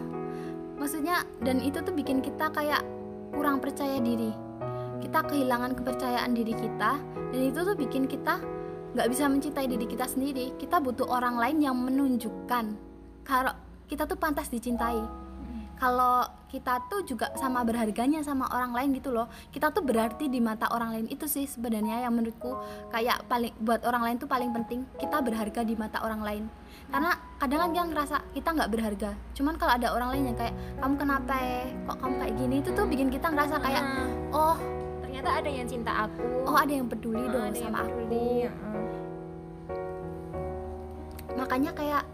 Maksudnya 0.76 1.24
dan 1.40 1.64
itu 1.64 1.80
tuh 1.80 1.90
bikin 1.96 2.20
kita 2.20 2.52
kayak 2.52 2.84
kurang 3.32 3.64
percaya 3.64 3.96
diri. 3.98 4.30
Kita 5.00 5.24
kehilangan 5.24 5.72
kepercayaan 5.72 6.36
diri 6.36 6.52
kita 6.52 7.00
dan 7.32 7.40
itu 7.40 7.60
tuh 7.64 7.74
bikin 7.74 8.04
kita 8.04 8.44
nggak 8.92 9.08
bisa 9.08 9.24
mencintai 9.24 9.66
diri 9.72 9.88
kita 9.88 10.04
sendiri. 10.04 10.52
Kita 10.60 10.84
butuh 10.84 11.08
orang 11.08 11.40
lain 11.40 11.64
yang 11.64 11.80
menunjukkan 11.80 12.64
kalau 13.24 13.56
kita 13.88 14.04
tuh 14.04 14.20
pantas 14.20 14.52
dicintai. 14.52 15.00
Kalau 15.78 16.37
kita 16.48 16.88
tuh 16.88 17.04
juga 17.04 17.28
sama 17.36 17.60
berharganya 17.60 18.24
sama 18.24 18.48
orang 18.48 18.72
lain 18.72 18.96
gitu 18.96 19.12
loh. 19.12 19.28
Kita 19.52 19.68
tuh 19.68 19.84
berarti 19.84 20.32
di 20.32 20.40
mata 20.40 20.68
orang 20.72 20.96
lain 20.96 21.06
itu 21.12 21.28
sih 21.28 21.44
sebenarnya 21.44 22.08
yang 22.08 22.16
menurutku 22.16 22.56
kayak 22.88 23.28
paling 23.28 23.52
buat 23.60 23.84
orang 23.84 24.02
lain 24.08 24.16
tuh 24.16 24.28
paling 24.28 24.50
penting 24.56 24.88
kita 24.96 25.20
berharga 25.20 25.60
di 25.62 25.76
mata 25.76 26.00
orang 26.00 26.24
lain. 26.24 26.44
Karena 26.88 27.12
kadang 27.36 27.60
kan 27.68 27.70
yang 27.76 27.88
ngerasa 27.92 28.16
kita 28.32 28.48
nggak 28.56 28.70
berharga. 28.72 29.10
Cuman 29.36 29.54
kalau 29.60 29.72
ada 29.76 29.92
orang 29.92 30.08
lain 30.16 30.24
yang 30.32 30.38
kayak 30.40 30.56
kamu 30.80 30.94
kenapa 30.96 31.34
ya? 31.36 31.62
Kok 31.84 31.96
kamu 32.00 32.14
kayak 32.16 32.34
gini? 32.40 32.54
Itu 32.64 32.70
tuh 32.72 32.84
bikin 32.88 33.08
kita 33.12 33.26
ngerasa 33.28 33.56
kayak 33.60 33.84
oh. 34.32 34.56
Ternyata 35.04 35.28
ada 35.44 35.50
yang 35.52 35.68
cinta 35.68 35.92
aku. 36.08 36.24
Oh 36.48 36.56
ada 36.56 36.72
yang 36.72 36.88
peduli 36.88 37.28
oh, 37.28 37.32
dong 37.32 37.52
sama 37.52 37.84
peduli. 37.84 38.48
aku 38.48 38.78
makanya 41.38 41.70
kayak 41.70 42.04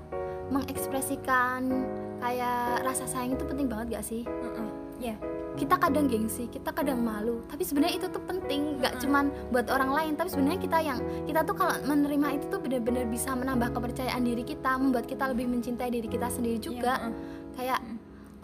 mengekspresikan 0.52 1.88
kayak 2.24 2.80
rasa 2.80 3.04
sayang 3.04 3.36
itu 3.36 3.44
penting 3.44 3.68
banget 3.68 4.00
gak 4.00 4.04
sih? 4.08 4.24
Uh 4.24 4.48
-uh. 4.48 4.70
Ya. 4.96 5.12
Yeah. 5.12 5.18
Kita 5.54 5.78
kadang 5.78 6.10
gengsi, 6.10 6.50
kita 6.50 6.74
kadang 6.74 6.98
malu, 6.98 7.38
tapi 7.46 7.62
sebenarnya 7.62 8.02
itu 8.02 8.10
tuh 8.10 8.18
penting, 8.26 8.80
gak 8.82 8.90
uh 8.90 8.96
-uh. 8.96 9.02
cuman 9.04 9.24
buat 9.54 9.68
orang 9.70 9.90
lain, 9.92 10.12
tapi 10.18 10.32
sebenarnya 10.32 10.58
kita 10.58 10.78
yang 10.82 10.98
kita 11.28 11.46
tuh 11.46 11.54
kalau 11.54 11.78
menerima 11.86 12.42
itu 12.42 12.46
tuh 12.50 12.58
benar-benar 12.58 13.06
bisa 13.06 13.36
menambah 13.38 13.70
kepercayaan 13.70 14.24
diri 14.24 14.42
kita, 14.42 14.74
membuat 14.80 15.06
kita 15.06 15.30
lebih 15.30 15.46
mencintai 15.46 15.92
diri 15.92 16.08
kita 16.08 16.26
sendiri 16.32 16.58
juga. 16.58 16.98
Yeah, 16.98 17.12
uh. 17.12 17.14
Kayak 17.54 17.80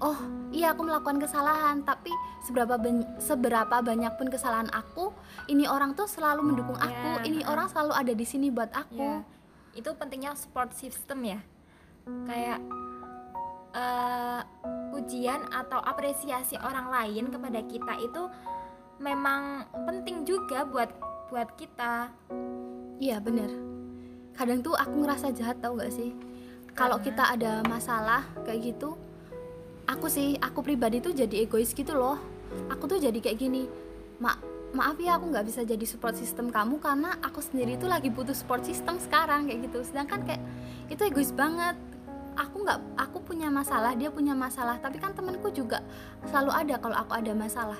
oh 0.00 0.18
iya 0.50 0.72
aku 0.72 0.82
melakukan 0.88 1.20
kesalahan 1.20 1.84
tapi 1.84 2.08
seberapa 2.40 2.80
ben 2.80 3.04
seberapa 3.20 3.84
banyak 3.84 4.16
pun 4.16 4.32
kesalahan 4.32 4.72
aku 4.72 5.12
ini 5.52 5.68
orang 5.68 5.92
tuh 5.92 6.08
selalu 6.08 6.40
mendukung 6.40 6.78
aku 6.80 7.20
yeah. 7.20 7.28
ini 7.28 7.44
orang 7.44 7.68
selalu 7.68 7.92
ada 7.92 8.12
di 8.16 8.24
sini 8.24 8.48
buat 8.48 8.72
aku 8.72 9.20
yeah. 9.20 9.76
itu 9.76 9.92
pentingnya 9.92 10.32
support 10.34 10.72
system 10.72 11.20
ya 11.28 11.44
kayak 12.24 12.64
uh, 13.74 14.40
ujian 14.94 15.46
atau 15.50 15.78
apresiasi 15.80 16.58
orang 16.60 16.90
lain 16.90 17.30
kepada 17.30 17.60
kita 17.66 17.94
itu 18.02 18.22
memang 19.00 19.64
penting 19.88 20.28
juga 20.28 20.66
buat 20.68 20.90
buat 21.30 21.48
kita. 21.56 22.10
Iya 23.00 23.22
bener. 23.22 23.48
Kadang 24.36 24.60
tuh 24.60 24.76
aku 24.76 25.04
ngerasa 25.04 25.32
jahat 25.32 25.58
tau 25.62 25.78
gak 25.78 25.92
sih? 25.94 26.12
Kalau 26.74 27.00
kita 27.02 27.34
ada 27.34 27.60
masalah 27.66 28.24
kayak 28.46 28.74
gitu 28.74 28.94
aku 29.90 30.06
sih 30.06 30.38
aku 30.38 30.62
pribadi 30.62 31.02
tuh 31.02 31.10
jadi 31.10 31.42
egois 31.44 31.74
gitu 31.74 31.92
loh. 31.98 32.18
Aku 32.70 32.86
tuh 32.86 33.02
jadi 33.02 33.18
kayak 33.18 33.38
gini 33.38 33.66
mak 34.22 34.38
maaf 34.70 34.94
ya 35.02 35.18
aku 35.18 35.34
nggak 35.34 35.50
bisa 35.50 35.66
jadi 35.66 35.82
support 35.82 36.14
system 36.14 36.46
kamu 36.54 36.78
karena 36.78 37.18
aku 37.26 37.42
sendiri 37.42 37.74
tuh 37.74 37.90
lagi 37.90 38.06
butuh 38.06 38.34
support 38.34 38.62
system 38.62 39.02
sekarang 39.02 39.50
kayak 39.50 39.66
gitu. 39.66 39.82
Sedangkan 39.82 40.22
kayak 40.22 40.42
itu 40.86 41.02
egois 41.02 41.34
banget 41.34 41.74
aku 42.40 42.64
nggak 42.64 42.78
aku 42.96 43.18
punya 43.20 43.52
masalah 43.52 43.92
dia 43.92 44.08
punya 44.08 44.32
masalah. 44.32 44.80
Tapi 44.80 44.96
kan 44.96 45.12
temanku 45.12 45.52
juga 45.52 45.84
selalu 46.24 46.50
ada 46.56 46.74
kalau 46.80 46.96
aku 46.96 47.12
ada 47.12 47.32
masalah. 47.36 47.76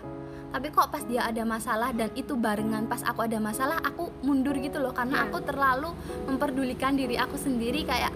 Tapi 0.50 0.66
kok 0.68 0.90
pas 0.92 1.02
dia 1.06 1.24
ada 1.24 1.42
masalah 1.46 1.90
dan 1.96 2.12
itu 2.12 2.36
barengan 2.36 2.84
pas 2.84 3.00
aku 3.06 3.24
ada 3.24 3.40
masalah 3.40 3.80
aku 3.80 4.12
mundur 4.20 4.52
gitu 4.60 4.76
loh. 4.82 4.92
Karena 4.92 5.24
iya. 5.24 5.26
aku 5.30 5.38
terlalu 5.40 5.90
memperdulikan 6.28 6.92
diri 6.98 7.16
aku 7.16 7.40
sendiri 7.40 7.86
kayak 7.88 8.12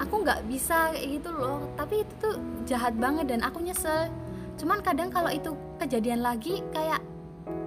aku 0.00 0.24
nggak 0.24 0.48
bisa 0.48 0.96
kayak 0.96 1.20
gitu 1.20 1.30
loh. 1.36 1.60
Tapi 1.76 2.06
itu 2.06 2.12
tuh 2.16 2.34
jahat 2.64 2.96
banget 2.96 3.28
dan 3.28 3.44
aku 3.44 3.60
nyesel. 3.60 4.08
Cuman 4.56 4.80
kadang 4.80 5.12
kalau 5.12 5.28
itu 5.28 5.52
kejadian 5.76 6.24
lagi 6.24 6.64
kayak 6.72 7.04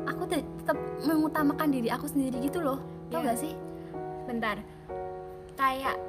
aku 0.10 0.26
tetap 0.26 0.78
mengutamakan 1.06 1.70
diri 1.70 1.94
aku 1.94 2.10
sendiri 2.10 2.42
gitu 2.42 2.66
loh. 2.66 2.82
Tau 3.14 3.22
ya. 3.22 3.34
gak 3.34 3.38
sih? 3.38 3.54
Bentar. 4.26 4.58
Kayak 5.60 6.09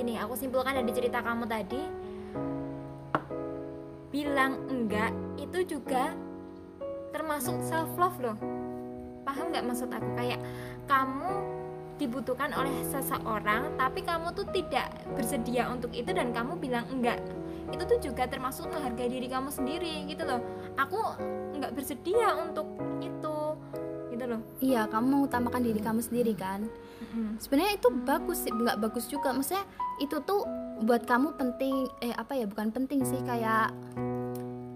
gini 0.00 0.16
aku 0.16 0.32
simpulkan 0.32 0.72
dari 0.72 0.96
cerita 0.96 1.20
kamu 1.20 1.44
tadi. 1.44 1.82
Bilang 4.08 4.64
enggak 4.72 5.12
itu 5.36 5.76
juga 5.76 6.16
termasuk 7.12 7.60
self 7.60 7.92
love 8.00 8.16
loh. 8.24 8.38
Paham 9.28 9.52
nggak 9.52 9.60
maksud 9.60 9.92
aku? 9.92 10.08
Kayak 10.16 10.40
kamu 10.88 11.60
dibutuhkan 12.00 12.48
oleh 12.56 12.72
seseorang 12.88 13.76
tapi 13.76 14.00
kamu 14.00 14.32
tuh 14.32 14.48
tidak 14.48 14.88
bersedia 15.12 15.68
untuk 15.68 15.92
itu 15.92 16.08
dan 16.16 16.32
kamu 16.32 16.56
bilang 16.56 16.88
enggak. 16.88 17.20
Itu 17.68 17.84
tuh 17.84 18.00
juga 18.00 18.24
termasuk 18.24 18.72
menghargai 18.72 19.12
diri 19.12 19.28
kamu 19.28 19.52
sendiri 19.52 20.08
gitu 20.08 20.24
loh. 20.24 20.40
Aku 20.80 20.96
nggak 21.60 21.76
bersedia 21.76 22.40
untuk 22.40 22.72
itu 23.04 23.36
gitu 24.08 24.24
loh. 24.24 24.40
Iya 24.64 24.88
kamu 24.88 25.06
mengutamakan 25.12 25.60
diri 25.60 25.80
kamu 25.84 26.00
sendiri 26.00 26.32
kan 26.32 26.64
hmm. 27.00 27.40
sebenarnya 27.40 27.72
itu 27.80 27.88
bagus 28.04 28.38
sih 28.44 28.52
nggak 28.52 28.78
bagus 28.78 29.04
juga 29.08 29.32
maksudnya 29.32 29.64
itu 30.00 30.16
tuh 30.24 30.44
buat 30.84 31.04
kamu 31.04 31.36
penting 31.36 31.88
eh 32.00 32.14
apa 32.16 32.36
ya 32.36 32.48
bukan 32.48 32.72
penting 32.72 33.04
sih 33.04 33.20
kayak 33.24 33.72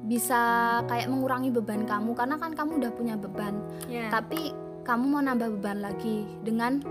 bisa 0.04 0.40
kayak 0.84 1.08
mengurangi 1.08 1.48
beban 1.48 1.88
kamu 1.88 2.12
karena 2.12 2.36
kan 2.36 2.52
kamu 2.52 2.76
udah 2.76 2.92
punya 2.92 3.16
beban 3.16 3.56
yeah. 3.88 4.12
tapi 4.12 4.52
kamu 4.84 5.04
mau 5.08 5.22
nambah 5.24 5.48
beban 5.58 5.80
lagi 5.80 6.28
dengan 6.44 6.84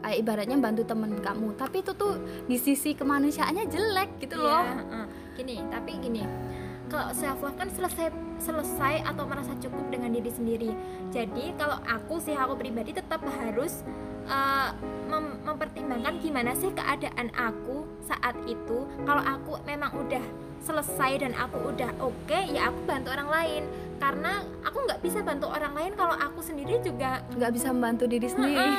kayak 0.00 0.22
ibaratnya 0.22 0.56
bantu 0.62 0.86
temen 0.86 1.18
kamu 1.18 1.58
tapi 1.58 1.82
itu 1.82 1.92
tuh 1.98 2.14
di 2.46 2.56
sisi 2.56 2.94
kemanusiaannya 2.94 3.66
jelek 3.66 4.10
gitu 4.22 4.38
yeah. 4.38 4.46
loh 4.46 4.64
uh. 5.02 5.06
gini 5.34 5.58
tapi 5.66 5.98
gini 5.98 6.22
kalau 6.86 7.10
self 7.10 7.42
love 7.42 7.58
kan 7.58 7.70
selesai 7.74 8.10
selesai 8.38 9.02
atau 9.02 9.26
merasa 9.26 9.50
cukup 9.58 9.90
dengan 9.90 10.14
diri 10.14 10.30
sendiri 10.30 10.70
jadi 11.10 11.54
kalau 11.58 11.78
aku 11.86 12.22
sih 12.22 12.38
aku 12.38 12.54
pribadi 12.54 12.94
tetap 12.94 13.18
harus 13.26 13.82
uh, 14.30 14.70
mem- 15.10 15.38
mempertimbangkan 15.42 16.14
gimana 16.22 16.54
sih 16.56 16.70
keadaan 16.72 17.28
aku 17.34 17.84
saat 18.06 18.38
itu. 18.46 18.86
Kalau 19.04 19.22
aku 19.26 19.58
memang 19.66 19.90
udah 19.92 20.22
selesai 20.60 21.24
dan 21.24 21.32
aku 21.40 21.72
udah 21.72 21.90
oke 22.04 22.14
okay, 22.28 22.52
ya 22.54 22.70
aku 22.70 22.80
bantu 22.86 23.10
orang 23.12 23.28
lain. 23.28 23.62
Karena 24.00 24.40
aku 24.64 24.88
nggak 24.88 25.04
bisa 25.04 25.20
bantu 25.20 25.52
orang 25.52 25.76
lain 25.76 25.92
kalau 25.92 26.16
aku 26.16 26.40
sendiri 26.40 26.80
juga 26.80 27.20
nggak 27.36 27.52
bisa 27.52 27.68
membantu 27.68 28.08
diri 28.08 28.28
sendiri. 28.32 28.70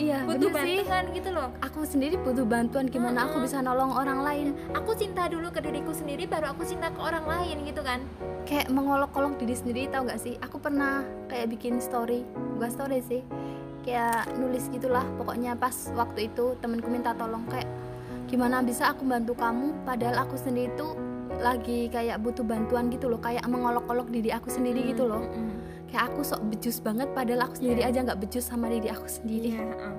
Iya 0.00 0.24
butuh 0.24 0.48
bener 0.48 0.64
sih. 0.64 0.76
bantuan 0.80 1.04
gitu 1.12 1.30
loh. 1.34 1.48
Aku 1.60 1.84
sendiri 1.84 2.16
butuh 2.24 2.46
bantuan 2.48 2.88
gimana 2.88 3.28
aku 3.28 3.44
bisa 3.44 3.60
nolong 3.60 3.92
orang 3.92 4.24
lain. 4.24 4.48
Aku 4.72 4.96
cinta 4.96 5.28
dulu 5.28 5.52
ke 5.52 5.60
diriku 5.60 5.92
sendiri 5.92 6.24
baru 6.24 6.56
aku 6.56 6.64
cinta 6.64 6.88
ke 6.88 7.00
orang 7.02 7.26
lain 7.28 7.68
gitu 7.68 7.84
kan. 7.84 8.00
Kayak 8.48 8.72
mengolok-olok 8.72 9.36
diri 9.36 9.52
sendiri 9.52 9.92
tau 9.92 10.08
gak 10.08 10.22
sih? 10.22 10.40
Aku 10.40 10.56
pernah 10.56 11.04
kayak 11.28 11.52
bikin 11.52 11.84
story. 11.84 12.24
Bukan 12.56 12.70
story 12.72 13.04
sih 13.04 13.20
kayak 13.82 14.28
nulis 14.36 14.68
gitulah 14.68 15.04
pokoknya 15.16 15.56
pas 15.56 15.72
waktu 15.96 16.28
itu 16.28 16.56
temenku 16.60 16.88
minta 16.92 17.16
tolong 17.16 17.44
kayak 17.48 17.68
gimana 18.30 18.62
bisa 18.62 18.92
aku 18.92 19.02
bantu 19.02 19.34
kamu 19.34 19.74
padahal 19.82 20.22
aku 20.28 20.38
sendiri 20.38 20.70
tuh 20.78 20.94
lagi 21.40 21.88
kayak 21.88 22.20
butuh 22.20 22.44
bantuan 22.44 22.92
gitu 22.92 23.08
loh 23.08 23.18
kayak 23.18 23.42
mengolok-olok 23.48 24.12
diri 24.12 24.30
aku 24.30 24.52
sendiri 24.52 24.92
gitu 24.92 25.08
loh 25.08 25.24
kayak 25.90 26.14
aku 26.14 26.22
sok 26.22 26.42
becus 26.46 26.78
banget 26.78 27.10
padahal 27.10 27.50
aku 27.50 27.58
sendiri 27.58 27.82
Yeah. 27.82 27.90
aja 27.90 27.98
nggak 28.06 28.20
becus 28.22 28.46
sama 28.46 28.70
diri 28.70 28.88
aku 28.92 29.08
sendiri 29.10 29.58
Iya, 29.58 29.66
uh. 29.66 29.94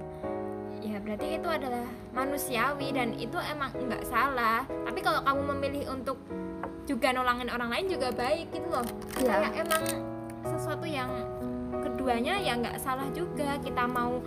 ya 0.80 0.98
berarti 1.04 1.28
itu 1.36 1.48
adalah 1.52 1.86
manusiawi 2.16 2.88
dan 2.96 3.10
itu 3.20 3.38
emang 3.42 3.72
nggak 3.76 4.04
salah. 4.08 4.64
Tapi 4.68 5.00
kalau 5.04 5.20
kamu 5.26 5.42
memilih 5.56 5.84
untuk 5.92 6.18
juga 6.88 7.12
nolongin 7.12 7.50
orang 7.52 7.70
lain 7.72 7.86
juga 7.92 8.10
baik 8.16 8.54
gitu 8.56 8.68
loh. 8.72 8.86
Iya. 9.20 9.52
Kayak 9.52 9.54
emang 9.68 9.84
sesuatu 10.48 10.86
yang 10.88 11.12
keduanya 12.02 12.42
ya 12.42 12.58
nggak 12.58 12.82
salah 12.82 13.06
juga 13.14 13.62
kita 13.62 13.86
mau 13.86 14.18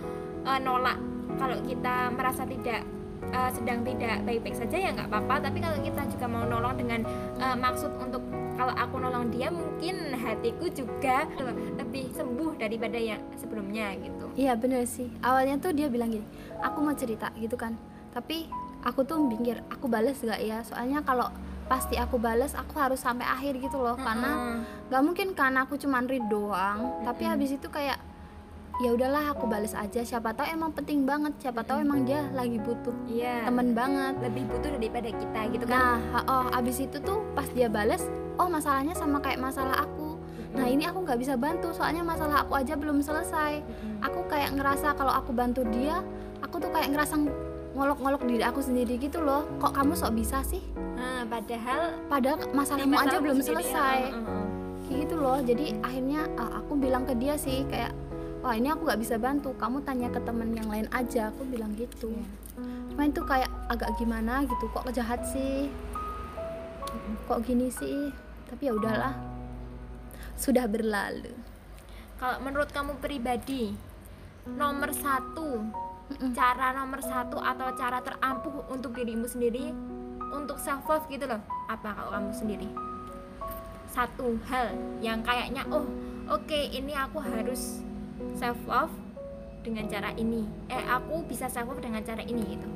uh, 0.47 0.59
nolak 0.63 0.95
kalau 1.35 1.59
kita 1.67 2.07
merasa 2.15 2.47
tidak 2.47 2.87
uh, 3.35 3.51
sedang 3.51 3.83
tidak 3.83 4.23
baik-baik 4.23 4.55
saja 4.55 4.79
ya 4.79 4.89
nggak 4.95 5.11
apa-apa. 5.11 5.51
Tapi 5.51 5.59
kalau 5.59 5.77
kita 5.83 6.01
juga 6.07 6.25
mau 6.31 6.47
nolong 6.47 6.79
dengan 6.79 7.03
uh, 7.43 7.51
maksud 7.59 7.91
untuk 7.99 8.23
kalau 8.55 8.71
aku 8.79 8.95
nolong 9.03 9.27
dia 9.35 9.51
mungkin 9.51 10.15
hatiku 10.15 10.71
juga 10.71 11.27
lebih 11.75 12.15
sembuh 12.15 12.55
daripada 12.55 12.95
yang 12.95 13.19
sebelumnya 13.35 13.91
gitu. 13.99 14.31
Iya 14.39 14.55
bener 14.55 14.87
sih 14.87 15.11
awalnya 15.19 15.59
tuh 15.59 15.75
dia 15.75 15.91
bilang 15.91 16.15
gini 16.15 16.23
aku 16.63 16.79
mau 16.79 16.95
cerita 16.95 17.35
gitu 17.35 17.59
kan 17.59 17.75
tapi 18.15 18.47
aku 18.87 19.03
tuh 19.03 19.19
mikir 19.19 19.59
aku 19.67 19.91
bales 19.91 20.15
gak 20.23 20.39
ya 20.39 20.63
soalnya 20.63 21.03
kalau 21.03 21.27
pasti 21.65 21.97
aku 21.97 22.21
bales 22.21 22.53
aku 22.53 22.77
harus 22.77 23.01
sampai 23.01 23.25
akhir 23.25 23.57
gitu 23.57 23.77
loh. 23.77 23.97
Karena 23.97 24.61
nggak 24.89 25.01
mungkin 25.01 25.27
kan 25.33 25.53
aku 25.57 25.75
cuman 25.75 26.05
read 26.05 26.25
doang. 26.29 27.01
Tapi 27.01 27.25
Mm-mm. 27.25 27.33
habis 27.33 27.51
itu 27.53 27.67
kayak 27.67 27.97
ya 28.83 28.91
udahlah 28.91 29.31
aku 29.31 29.47
bales 29.47 29.73
aja. 29.73 30.03
Siapa 30.03 30.35
tahu 30.35 30.45
emang 30.45 30.71
penting 30.71 31.07
banget. 31.07 31.33
Siapa 31.39 31.63
tahu 31.63 31.81
emang 31.81 32.03
dia 32.03 32.27
lagi 32.31 32.59
butuh 32.59 32.93
Iya. 33.07 33.47
temen 33.47 33.73
banget. 33.73 34.13
Lebih 34.21 34.43
butuh 34.51 34.69
daripada 34.75 35.09
kita 35.09 35.41
gitu 35.51 35.65
kan. 35.65 35.99
nah 36.05 36.23
oh 36.27 36.45
abis 36.53 36.83
itu 36.83 36.97
tuh 37.01 37.23
pas 37.33 37.47
dia 37.49 37.65
bales 37.67 38.03
oh 38.35 38.51
masalahnya 38.51 38.93
sama 38.93 39.17
kayak 39.23 39.41
masalah 39.41 39.81
aku. 39.81 40.19
Nah 40.55 40.71
ini 40.71 40.87
aku 40.87 41.03
nggak 41.03 41.19
bisa 41.19 41.35
bantu 41.35 41.75
soalnya 41.75 41.99
masalah 41.99 42.43
aku 42.47 42.55
aja 42.55 42.77
belum 42.77 43.01
selesai. 43.01 43.59
Aku 44.05 44.23
kayak 44.29 44.55
ngerasa 44.55 44.93
kalau 44.95 45.11
aku 45.11 45.31
bantu 45.33 45.65
dia 45.67 45.99
aku 46.39 46.61
tuh 46.61 46.69
kayak 46.69 46.93
ngerasa 46.93 47.15
ngolok-ngolok 47.75 48.23
diri 48.23 48.43
aku 48.43 48.63
sendiri 48.63 48.95
gitu 48.95 49.19
loh. 49.19 49.43
Kok 49.59 49.71
kamu 49.75 49.95
sok 49.95 50.15
bisa 50.15 50.39
sih 50.43 50.63
Padahal 51.23 51.81
padahal 52.11 52.37
masalahmu 52.51 52.95
aja 52.99 53.17
belum 53.23 53.39
selesai. 53.39 53.97
ya, 54.11 54.19
kayak 54.85 54.97
gitu 55.07 55.15
loh. 55.15 55.39
Jadi 55.39 55.65
akhirnya 55.79 56.27
ah, 56.35 56.59
aku 56.59 56.75
bilang 56.75 57.07
ke 57.07 57.15
dia 57.15 57.39
sih 57.39 57.63
kayak 57.71 57.95
wah 58.43 58.53
ini 58.53 58.67
aku 58.69 58.83
nggak 58.83 58.99
bisa 58.99 59.15
bantu. 59.15 59.55
Kamu 59.55 59.81
tanya 59.87 60.11
ke 60.11 60.19
temen 60.21 60.51
yang 60.51 60.67
lain 60.67 60.87
aja. 60.91 61.31
Aku 61.31 61.47
bilang 61.47 61.71
gitu. 61.79 62.11
Iya. 62.11 62.27
cuma 62.95 63.03
itu 63.11 63.21
kayak 63.27 63.51
agak 63.67 63.91
gimana 63.99 64.43
gitu. 64.47 64.65
Kok 64.71 64.87
jahat 64.95 65.23
sih? 65.27 65.67
Kok 67.27 67.43
gini 67.43 67.67
sih? 67.71 68.11
Tapi 68.47 68.71
ya 68.71 68.73
udahlah. 68.75 69.15
Sudah 70.35 70.67
berlalu. 70.67 71.31
Kalau 72.15 72.39
menurut 72.39 72.71
kamu 72.71 72.95
pribadi, 73.03 73.75
nomor 74.47 74.95
satu, 74.95 75.67
cara 76.31 76.71
nomor 76.71 77.03
satu 77.03 77.41
atau 77.41 77.67
cara 77.75 77.99
terampuh 77.99 78.63
untuk 78.71 78.95
dirimu 78.95 79.27
sendiri 79.27 79.75
untuk 80.35 80.59
self 80.59 80.83
love 80.91 81.07
gitu 81.07 81.23
loh. 81.25 81.39
Apa 81.71 81.95
kalau 81.95 82.11
kamu 82.11 82.31
sendiri? 82.35 82.67
Satu 83.87 84.35
hal 84.51 84.75
yang 84.99 85.23
kayaknya 85.23 85.63
oh 85.71 85.87
oke 86.27 86.59
ini 86.75 86.91
aku 86.91 87.23
harus 87.23 87.79
self 88.35 88.59
love 88.67 88.91
dengan 89.63 89.87
cara 89.87 90.11
ini. 90.19 90.43
Eh 90.67 90.83
aku 90.83 91.23
bisa 91.23 91.47
self 91.47 91.71
love 91.71 91.79
dengan 91.79 92.03
cara 92.03 92.21
ini 92.21 92.43
gitu. 92.59 92.67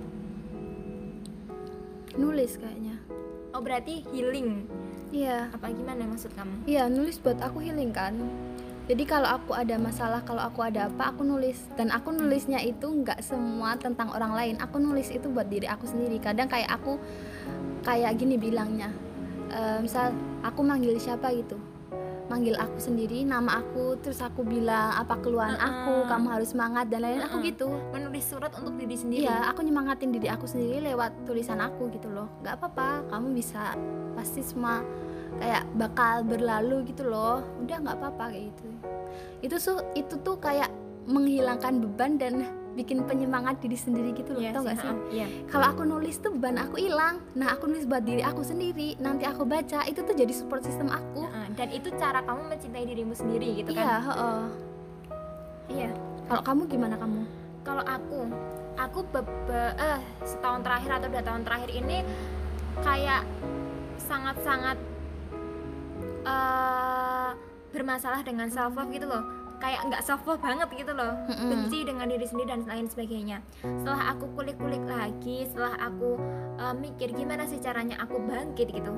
nulis 2.19 2.59
kayaknya 2.59 2.99
Oh 3.53 3.61
berarti 3.65 4.05
healing. 4.13 4.69
iya 5.09 5.49
Apa 5.49 5.73
gimana 5.73 6.05
maksud 6.05 6.29
kamu? 6.37 6.69
Iya, 6.69 6.85
nulis 6.85 7.17
buat 7.17 7.41
aku 7.41 7.65
healing 7.65 7.89
kan. 7.89 8.13
Jadi 8.89 9.05
kalau 9.05 9.29
aku 9.29 9.53
ada 9.53 9.77
masalah, 9.77 10.25
kalau 10.25 10.41
aku 10.41 10.65
ada 10.65 10.89
apa, 10.89 11.13
aku 11.13 11.21
nulis. 11.21 11.61
Dan 11.77 11.93
aku 11.93 12.09
nulisnya 12.09 12.57
itu 12.65 12.89
nggak 12.89 13.21
semua 13.21 13.77
tentang 13.77 14.09
orang 14.09 14.33
lain. 14.33 14.55
Aku 14.57 14.81
nulis 14.81 15.13
itu 15.13 15.29
buat 15.29 15.45
diri 15.45 15.69
aku 15.69 15.85
sendiri. 15.85 16.17
Kadang 16.17 16.49
kayak 16.49 16.73
aku 16.73 16.97
kayak 17.85 18.17
gini 18.17 18.41
bilangnya. 18.41 18.89
Eh, 19.49 19.77
misal 19.81 20.09
aku 20.45 20.61
manggil 20.61 20.93
siapa 21.01 21.33
gitu, 21.33 21.57
manggil 22.29 22.53
aku 22.53 22.77
sendiri, 22.77 23.25
nama 23.25 23.65
aku, 23.65 23.97
terus 23.97 24.21
aku 24.21 24.45
bilang 24.45 24.93
apa 24.93 25.17
keluhan 25.17 25.57
aku, 25.57 26.05
Uh-uh. 26.05 26.09
kamu 26.09 26.25
harus 26.29 26.53
semangat 26.53 26.85
dan 26.89 27.01
lain-lain. 27.01 27.25
Aku 27.25 27.41
Uh-uh. 27.41 27.49
gitu. 27.49 27.67
Menulis 27.89 28.25
surat 28.29 28.53
untuk 28.61 28.77
diri 28.77 28.93
sendiri. 28.93 29.25
Iya, 29.25 29.49
aku 29.49 29.65
nyemangatin 29.65 30.13
diri 30.13 30.29
aku 30.29 30.45
sendiri 30.45 30.85
lewat 30.85 31.25
tulisan 31.25 31.57
aku 31.57 31.89
gitu 31.89 32.13
loh. 32.13 32.29
Gak 32.45 32.61
apa-apa, 32.61 33.09
kamu 33.09 33.33
bisa 33.33 33.73
pasti 34.13 34.45
semua 34.45 34.85
kayak 35.37 35.63
bakal 35.77 36.25
berlalu 36.25 36.89
gitu 36.89 37.05
loh. 37.05 37.45
Udah 37.61 37.77
nggak 37.77 37.95
apa-apa 38.01 38.33
kayak 38.33 38.49
gitu. 38.55 38.67
Itu 39.39 39.55
su 39.61 39.73
itu 39.93 40.17
tuh 40.19 40.41
kayak 40.41 40.71
menghilangkan 41.05 41.81
beban 41.81 42.17
dan 42.17 42.33
bikin 42.69 43.03
penyemangat 43.03 43.59
diri 43.59 43.75
sendiri 43.75 44.13
gitu 44.13 44.37
loh. 44.37 44.39
Iya 44.39 44.51
tau 44.55 44.63
gak 44.63 44.77
sih? 44.79 44.87
ha-ha, 44.87 45.09
Iya. 45.11 45.27
Kalau 45.51 45.65
aku 45.67 45.81
nulis 45.83 46.15
tuh 46.21 46.31
beban 46.31 46.55
aku 46.55 46.79
hilang. 46.79 47.19
Nah, 47.35 47.51
aku 47.51 47.67
nulis 47.67 47.83
buat 47.83 48.05
diri 48.05 48.21
aku 48.23 48.39
sendiri. 48.39 48.95
Nanti 49.01 49.25
aku 49.27 49.43
baca, 49.43 49.83
itu 49.83 49.99
tuh 49.99 50.15
jadi 50.15 50.31
support 50.31 50.63
system 50.63 50.87
aku. 50.87 51.27
Nah, 51.27 51.49
dan 51.57 51.67
itu 51.75 51.91
cara 51.97 52.23
kamu 52.23 52.41
mencintai 52.47 52.85
dirimu 52.87 53.11
sendiri 53.17 53.65
gitu 53.65 53.73
Iya, 53.73 53.99
kan? 53.99 54.53
Iya. 55.67 55.89
Kalau 56.29 56.41
kamu 56.45 56.61
gimana 56.69 56.95
kamu? 56.95 57.21
Kalau 57.65 57.83
aku, 57.83 58.19
aku 58.79 58.99
bebe, 59.11 59.63
eh 59.75 59.99
setahun 60.23 60.61
terakhir 60.63 60.91
atau 61.03 61.07
dua 61.09 61.23
tahun 61.25 61.41
terakhir 61.43 61.69
ini 61.73 61.97
kayak 62.79 63.23
sangat-sangat 63.99 64.77
eh 66.25 67.29
bermasalah 67.69 68.25
dengan 68.25 68.49
self 68.49 68.73
love 68.73 68.89
gitu 68.89 69.05
loh. 69.05 69.23
Kayak 69.59 69.91
nggak 69.91 70.01
self 70.07 70.23
love 70.23 70.39
banget 70.39 70.71
gitu 70.73 70.95
loh. 70.95 71.11
Benci 71.27 71.83
dengan 71.83 72.07
diri 72.07 72.25
sendiri 72.25 72.47
dan 72.49 72.63
lain 72.63 72.87
sebagainya. 72.87 73.43
Setelah 73.61 74.15
aku 74.15 74.25
kulik-kulik 74.33 74.83
lagi, 74.87 75.45
setelah 75.51 75.75
aku 75.77 76.15
eh, 76.57 76.75
mikir 76.75 77.11
gimana 77.13 77.43
sih 77.45 77.59
caranya 77.59 77.99
aku 77.99 78.17
bangkit 78.23 78.71
gitu. 78.71 78.91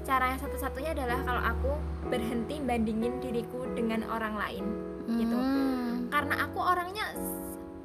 Cara 0.00 0.32
yang 0.32 0.40
satu-satunya 0.40 0.96
adalah 0.96 1.18
kalau 1.22 1.42
aku 1.44 1.72
berhenti 2.08 2.56
bandingin 2.58 3.20
diriku 3.20 3.68
dengan 3.76 4.02
orang 4.08 4.34
lain 4.34 4.64
gitu 5.10 5.34
Hmm. 5.34 6.06
karena 6.06 6.46
aku 6.46 6.58
orangnya 6.62 7.02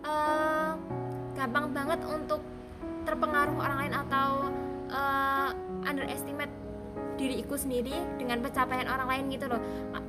eh, 0.05 0.71
gampang 1.33 1.73
banget 1.73 1.99
untuk 2.05 2.37
terpengaruh 3.01 3.57
orang 3.57 3.77
lain 3.85 3.93
atau 3.97 4.29
eh, 4.87 5.49
underestimate 5.85 6.53
diriku 7.15 7.55
sendiri 7.55 7.95
dengan 8.19 8.43
pencapaian 8.43 8.87
orang 8.87 9.07
lain 9.07 9.23
gitu 9.31 9.45
loh. 9.47 9.61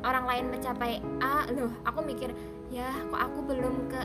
Orang 0.02 0.26
lain 0.26 0.50
mencapai 0.50 0.98
A 1.22 1.46
loh 1.54 1.70
aku 1.82 2.02
mikir 2.02 2.30
ya 2.70 2.90
kok 3.10 3.20
aku 3.30 3.38
belum 3.46 3.90
ke 3.90 4.00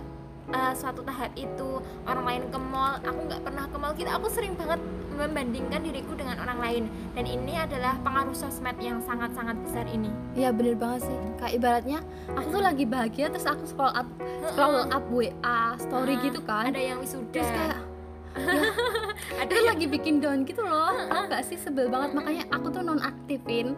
eh, 0.54 0.74
suatu 0.78 1.02
tahap 1.02 1.34
itu? 1.36 1.82
Orang 2.06 2.26
lain 2.26 2.44
ke 2.50 2.58
mall 2.62 2.98
aku 3.02 3.20
nggak 3.28 3.42
pernah 3.42 3.66
ke 3.70 3.78
mall. 3.78 3.94
Gitu 3.98 4.10
aku 4.10 4.28
sering 4.30 4.54
banget 4.58 4.80
membandingkan 5.12 5.86
diriku 5.86 6.18
dengan 6.18 6.40
orang 6.42 6.60
lain. 6.62 6.84
Dan 7.14 7.26
ini 7.30 7.54
adalah 7.58 7.94
pengaruh 8.02 8.34
sosmed 8.34 8.78
yang 8.82 8.98
sangat-sangat 9.06 9.54
besar 9.62 9.86
ini. 9.86 10.10
Iya 10.34 10.50
bener 10.56 10.74
banget 10.80 11.12
sih. 11.12 11.18
Kayak 11.38 11.54
ibaratnya 11.58 12.00
Aku 12.38 12.48
tuh 12.54 12.64
lagi 12.64 12.86
bahagia 12.88 13.28
Terus 13.28 13.44
aku 13.44 13.64
scroll 13.68 13.92
up 13.92 14.08
Scroll 14.56 14.88
up 14.88 15.04
WA 15.12 15.76
Story 15.78 16.16
gitu 16.24 16.40
kan. 16.46 16.72
ada 16.72 16.80
yang 16.80 17.04
wisuda. 17.04 17.28
Terus 17.34 17.50
kayak 17.52 17.91
ada 19.42 19.52
Itu 19.52 19.54
yang 19.60 19.68
lagi 19.76 19.86
bikin 19.88 20.16
down 20.24 20.48
gitu 20.48 20.64
loh. 20.64 21.08
Tau 21.12 21.28
gak 21.28 21.44
sih 21.48 21.58
sebel 21.60 21.92
banget. 21.92 22.16
Makanya 22.16 22.46
aku 22.52 22.68
tuh 22.72 22.82
nonaktifin 22.84 23.76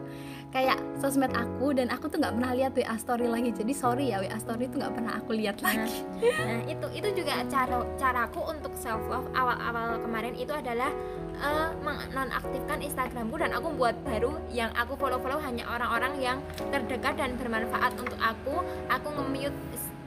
Kayak 0.53 0.77
sosmed 1.01 1.33
aku 1.33 1.73
Dan 1.73 1.89
aku 1.89 2.05
tuh 2.13 2.21
gak 2.21 2.37
pernah 2.37 2.53
lihat 2.53 2.77
WA 2.77 2.95
story 2.97 3.25
lagi. 3.25 3.49
Jadi 3.49 3.73
sorry 3.73 4.13
ya 4.13 4.21
WA 4.21 4.37
story 4.37 4.69
tuh 4.69 4.85
gak 4.85 4.93
pernah 4.93 5.17
aku 5.17 5.33
lihat 5.33 5.59
lagi. 5.65 6.05
Nah 6.21 6.61
itu 6.69 6.87
itu 6.93 7.09
juga 7.17 7.41
cara 7.49 7.81
caraku 7.97 8.41
untuk 8.45 8.73
self 8.77 9.01
love 9.09 9.27
awal-awal 9.33 9.97
kemarin 10.01 10.37
itu 10.37 10.53
adalah 10.53 10.93
eh, 11.41 11.69
menonaktifkan 11.81 12.85
Instagramku 12.85 13.35
dan 13.41 13.57
aku 13.57 13.73
buat 13.73 13.97
baru 14.05 14.37
yang 14.53 14.69
aku 14.77 14.93
follow-follow 14.93 15.41
hanya 15.41 15.65
orang-orang 15.65 16.13
yang 16.21 16.37
terdekat 16.69 17.17
dan 17.17 17.33
bermanfaat 17.35 17.97
untuk 17.97 18.17
aku. 18.21 18.61
Aku 18.93 19.07
nge-mute 19.09 19.57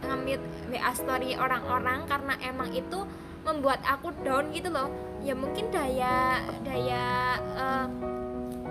ngambil 0.06 0.38
WA 0.70 0.92
story 0.94 1.34
orang-orang 1.34 2.06
karena 2.06 2.34
emang 2.46 2.70
itu 2.70 3.02
membuat 3.46 3.78
aku 3.86 4.10
down 4.26 4.50
gitu 4.50 4.68
loh. 4.74 4.90
Ya 5.22 5.38
mungkin 5.38 5.70
daya 5.70 6.42
daya 6.66 7.38
uh, 7.54 7.86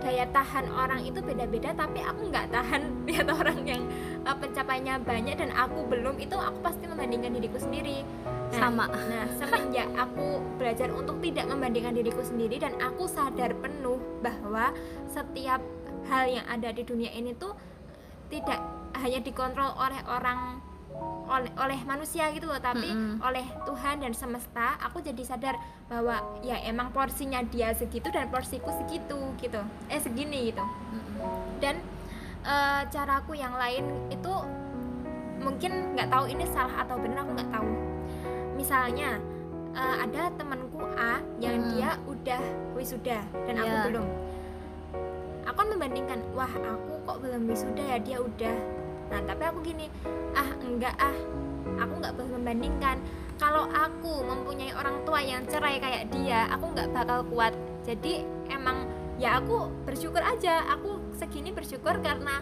daya 0.04 0.28
tahan 0.30 0.70
orang 0.70 1.02
itu 1.02 1.18
beda-beda 1.24 1.74
tapi 1.74 2.04
aku 2.04 2.30
nggak 2.30 2.52
tahan 2.54 2.82
lihat 3.10 3.28
orang 3.32 3.60
yang 3.64 3.82
uh, 4.28 4.36
pencapaiannya 4.36 5.02
banyak 5.02 5.36
dan 5.40 5.50
aku 5.56 5.88
belum 5.88 6.20
itu 6.20 6.36
aku 6.36 6.60
pasti 6.62 6.86
membandingkan 6.86 7.32
diriku 7.34 7.58
sendiri. 7.58 8.04
Nah, 8.56 8.72
sama. 8.72 8.86
nah 8.88 9.26
semenjak 9.42 9.90
aku 9.98 10.40
belajar 10.62 10.94
untuk 10.94 11.18
tidak 11.20 11.50
membandingkan 11.50 11.98
diriku 11.98 12.22
sendiri 12.22 12.62
dan 12.62 12.78
aku 12.78 13.10
sadar 13.10 13.52
penuh 13.58 13.98
bahwa 14.22 14.72
setiap 15.10 15.60
hal 16.06 16.30
yang 16.30 16.46
ada 16.46 16.70
di 16.70 16.86
dunia 16.86 17.10
ini 17.10 17.34
tuh 17.34 17.58
tidak 18.30 18.62
hanya 19.02 19.20
dikontrol 19.22 19.74
oleh 19.76 20.02
orang 20.08 20.62
oleh 21.26 21.52
oleh 21.58 21.80
manusia 21.86 22.30
gitu 22.34 22.46
loh 22.46 22.62
tapi 22.62 22.86
mm 22.86 22.98
-hmm. 22.98 23.16
oleh 23.26 23.46
Tuhan 23.66 24.02
dan 24.02 24.14
semesta 24.14 24.78
aku 24.82 25.02
jadi 25.02 25.22
sadar 25.26 25.56
bahwa 25.90 26.22
ya 26.46 26.62
emang 26.66 26.94
porsinya 26.94 27.42
dia 27.46 27.74
segitu 27.74 28.14
dan 28.14 28.30
porsiku 28.30 28.70
segitu 28.86 29.18
gitu 29.42 29.62
eh 29.90 30.00
segini 30.02 30.54
gitu 30.54 30.62
mm 30.62 31.00
-hmm. 31.02 31.32
dan 31.62 31.76
uh, 32.46 32.86
caraku 32.94 33.34
yang 33.34 33.58
lain 33.58 33.86
itu 34.14 34.34
mungkin 35.42 35.98
nggak 35.98 36.10
tahu 36.10 36.26
ini 36.30 36.46
salah 36.54 36.86
atau 36.86 36.96
benar 36.98 37.26
aku 37.26 37.32
nggak 37.38 37.52
tahu 37.52 37.70
misalnya 38.56 39.10
uh, 39.76 39.96
ada 40.02 40.32
temanku 40.40 40.82
A 40.96 41.22
yang 41.38 41.60
mm. 41.60 41.68
dia 41.76 41.90
udah 42.08 42.44
wisuda 42.74 43.20
dan 43.46 43.54
yeah. 43.60 43.64
aku 43.66 43.76
iya. 43.76 43.86
belum 43.90 44.06
aku 45.46 45.60
membandingkan 45.70 46.20
wah 46.34 46.50
aku 46.50 46.94
kok 47.06 47.18
belum 47.22 47.42
wisuda 47.46 47.84
ya 47.84 47.98
dia 48.02 48.18
udah 48.18 48.56
nah 49.12 49.22
tapi 49.22 49.44
aku 49.46 49.60
gini 49.62 49.86
ah 50.34 50.50
enggak 50.62 50.96
ah 50.98 51.18
aku 51.80 51.94
nggak 52.00 52.14
boleh 52.16 52.32
membandingkan. 52.40 52.98
Kalau 53.36 53.68
aku 53.68 54.24
mempunyai 54.24 54.72
orang 54.72 55.04
tua 55.04 55.20
yang 55.20 55.44
cerai 55.50 55.76
kayak 55.82 56.08
dia 56.14 56.48
aku 56.52 56.72
nggak 56.72 56.90
bakal 56.96 57.20
kuat. 57.28 57.52
Jadi 57.84 58.24
emang 58.48 58.88
ya 59.20 59.44
aku 59.44 59.68
bersyukur 59.84 60.24
aja. 60.24 60.64
Aku 60.80 61.04
segini 61.20 61.52
bersyukur 61.52 62.00
karena 62.00 62.40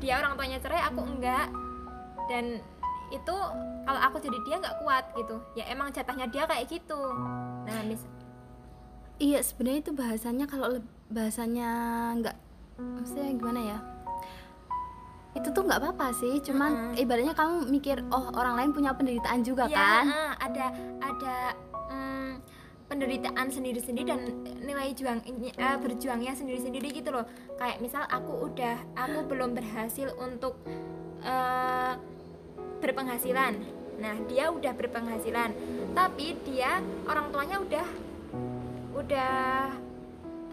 dia 0.00 0.20
orang 0.20 0.40
tuanya 0.40 0.58
cerai 0.60 0.82
aku 0.88 1.00
enggak. 1.04 1.52
Dan 2.32 2.64
itu 3.12 3.36
kalau 3.84 4.00
aku 4.00 4.16
jadi 4.24 4.38
dia 4.48 4.56
nggak 4.56 4.78
kuat 4.80 5.04
gitu. 5.20 5.36
Ya 5.52 5.68
emang 5.68 5.92
jatahnya 5.92 6.32
dia 6.32 6.48
kayak 6.48 6.64
gitu. 6.72 7.00
Nah 7.68 7.84
mis 7.84 8.00
iya 9.22 9.38
sebenarnya 9.44 9.80
itu 9.84 9.92
bahasanya 9.94 10.44
kalau 10.50 10.82
bahasanya 11.06 11.70
nggak 12.18 12.36
maksudnya 12.74 13.30
gimana 13.38 13.60
ya 13.62 13.78
itu 15.34 15.48
tuh 15.50 15.62
nggak 15.66 15.80
apa-apa 15.82 16.14
sih 16.14 16.38
cuman 16.38 16.94
uh-huh. 16.94 17.02
ibaratnya 17.02 17.34
kamu 17.34 17.66
mikir 17.66 18.06
oh 18.14 18.30
orang 18.38 18.54
lain 18.54 18.70
punya 18.70 18.94
penderitaan 18.94 19.42
juga 19.42 19.66
ya, 19.66 19.74
kan? 19.74 20.06
uh, 20.06 20.32
ada 20.38 20.66
ada 21.02 21.36
um, 21.90 22.38
penderitaan 22.86 23.50
sendiri-sendiri 23.50 24.06
dan 24.06 24.20
nilai 24.62 24.94
juang 24.94 25.18
uh, 25.58 25.78
berjuangnya 25.82 26.38
sendiri-sendiri 26.38 26.94
gitu 26.94 27.10
loh. 27.10 27.26
Kayak 27.58 27.82
misal 27.82 28.06
aku 28.06 28.46
udah 28.46 28.78
aku 28.94 29.26
belum 29.26 29.58
berhasil 29.58 30.14
untuk 30.20 30.54
uh, 31.26 31.98
berpenghasilan. 32.78 33.58
Nah 33.98 34.14
dia 34.30 34.54
udah 34.54 34.70
berpenghasilan 34.70 35.50
tapi 35.98 36.38
dia 36.46 36.78
orang 37.10 37.34
tuanya 37.34 37.58
udah 37.58 37.86
udah 38.94 39.34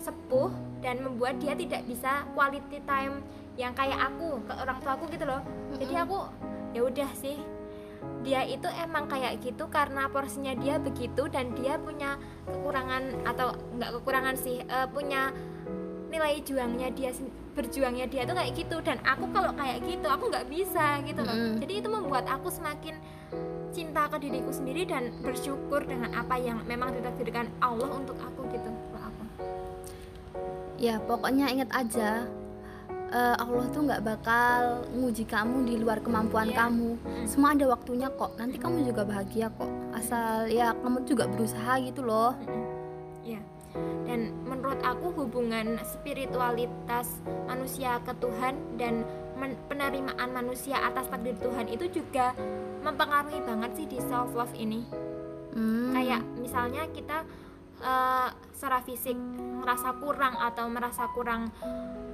sepuh 0.01 0.49
dan 0.81 1.05
membuat 1.05 1.37
dia 1.37 1.53
tidak 1.53 1.85
bisa 1.85 2.25
quality 2.33 2.81
time 2.89 3.21
yang 3.59 3.75
kayak 3.75 3.99
aku 3.99 4.39
ke 4.47 4.53
orang 4.55 4.77
tua 4.79 4.95
aku 4.95 5.05
gitu 5.11 5.25
loh. 5.27 5.41
Jadi 5.75 5.93
aku 5.95 6.17
ya 6.71 6.81
udah 6.85 7.11
sih. 7.17 7.37
Dia 8.25 8.45
itu 8.45 8.65
emang 8.81 9.05
kayak 9.05 9.41
gitu 9.41 9.69
karena 9.69 10.09
porsinya 10.09 10.53
dia 10.57 10.81
begitu 10.81 11.29
dan 11.29 11.53
dia 11.57 11.77
punya 11.77 12.17
kekurangan 12.49 13.25
atau 13.25 13.53
nggak 13.77 13.91
kekurangan 14.01 14.35
sih 14.37 14.61
uh, 14.65 14.89
punya 14.89 15.29
nilai 16.09 16.41
juangnya 16.43 16.91
dia 16.91 17.13
berjuangnya 17.53 18.09
dia 18.09 18.25
tuh 18.25 18.33
kayak 18.33 18.53
gitu. 18.57 18.77
Dan 18.81 18.97
aku 19.05 19.29
kalau 19.29 19.53
kayak 19.53 19.85
gitu 19.85 20.07
aku 20.09 20.33
nggak 20.33 20.47
bisa 20.49 21.01
gitu 21.05 21.21
loh. 21.21 21.35
Mm. 21.35 21.55
jadi 21.61 21.73
itu 21.83 21.89
membuat 21.89 22.25
aku 22.25 22.49
semakin 22.49 22.97
cinta 23.71 24.05
ke 24.11 24.17
diriku 24.19 24.51
sendiri 24.51 24.83
dan 24.83 25.15
bersyukur 25.23 25.81
dengan 25.87 26.11
apa 26.11 26.35
yang 26.35 26.59
memang 26.67 26.91
ditakdirkan 26.91 27.47
Allah 27.63 27.89
untuk 27.89 28.19
aku 28.19 28.43
gitu 28.51 28.69
aku. 28.97 29.23
Ya 30.81 30.97
pokoknya 31.05 31.47
ingat 31.53 31.69
aja 31.71 32.25
uh, 33.11 33.35
Allah 33.37 33.65
tuh 33.69 33.81
nggak 33.85 34.01
bakal 34.03 34.87
nguji 34.95 35.27
kamu 35.27 35.67
di 35.67 35.75
luar 35.77 35.99
kemampuan 35.99 36.49
yeah. 36.49 36.65
kamu. 36.65 36.95
Semua 37.27 37.53
ada 37.53 37.65
waktunya 37.69 38.07
kok. 38.09 38.35
Nanti 38.39 38.57
kamu 38.57 38.87
juga 38.87 39.03
bahagia 39.05 39.51
kok. 39.53 39.69
Asal 39.93 40.49
ya 40.49 40.73
kamu 40.79 41.03
juga 41.05 41.27
berusaha 41.27 41.77
gitu 41.83 42.01
loh. 42.01 42.33
Ya 43.21 43.37
yeah. 43.37 43.43
dan 44.07 44.35
menurut 44.43 44.79
aku 44.83 45.13
hubungan 45.15 45.79
spiritualitas 45.85 47.07
manusia 47.47 48.01
ke 48.03 48.11
Tuhan 48.19 48.57
dan 48.75 49.07
penerimaan 49.41 50.29
manusia 50.37 50.77
atas 50.77 51.09
takdir 51.09 51.33
Tuhan 51.41 51.65
itu 51.65 52.01
juga 52.01 52.35
mempengaruhi 52.85 53.41
banget 53.41 53.71
sih 53.73 53.87
di 53.89 53.99
self 54.03 54.33
love 54.35 54.53
ini. 54.57 54.83
Hmm. 55.51 55.91
kayak 55.91 56.23
misalnya 56.39 56.87
kita 56.95 57.27
uh, 57.83 58.31
secara 58.55 58.79
fisik 58.87 59.19
merasa 59.59 59.91
kurang 59.99 60.39
atau 60.39 60.71
merasa 60.71 61.11
kurang 61.11 61.51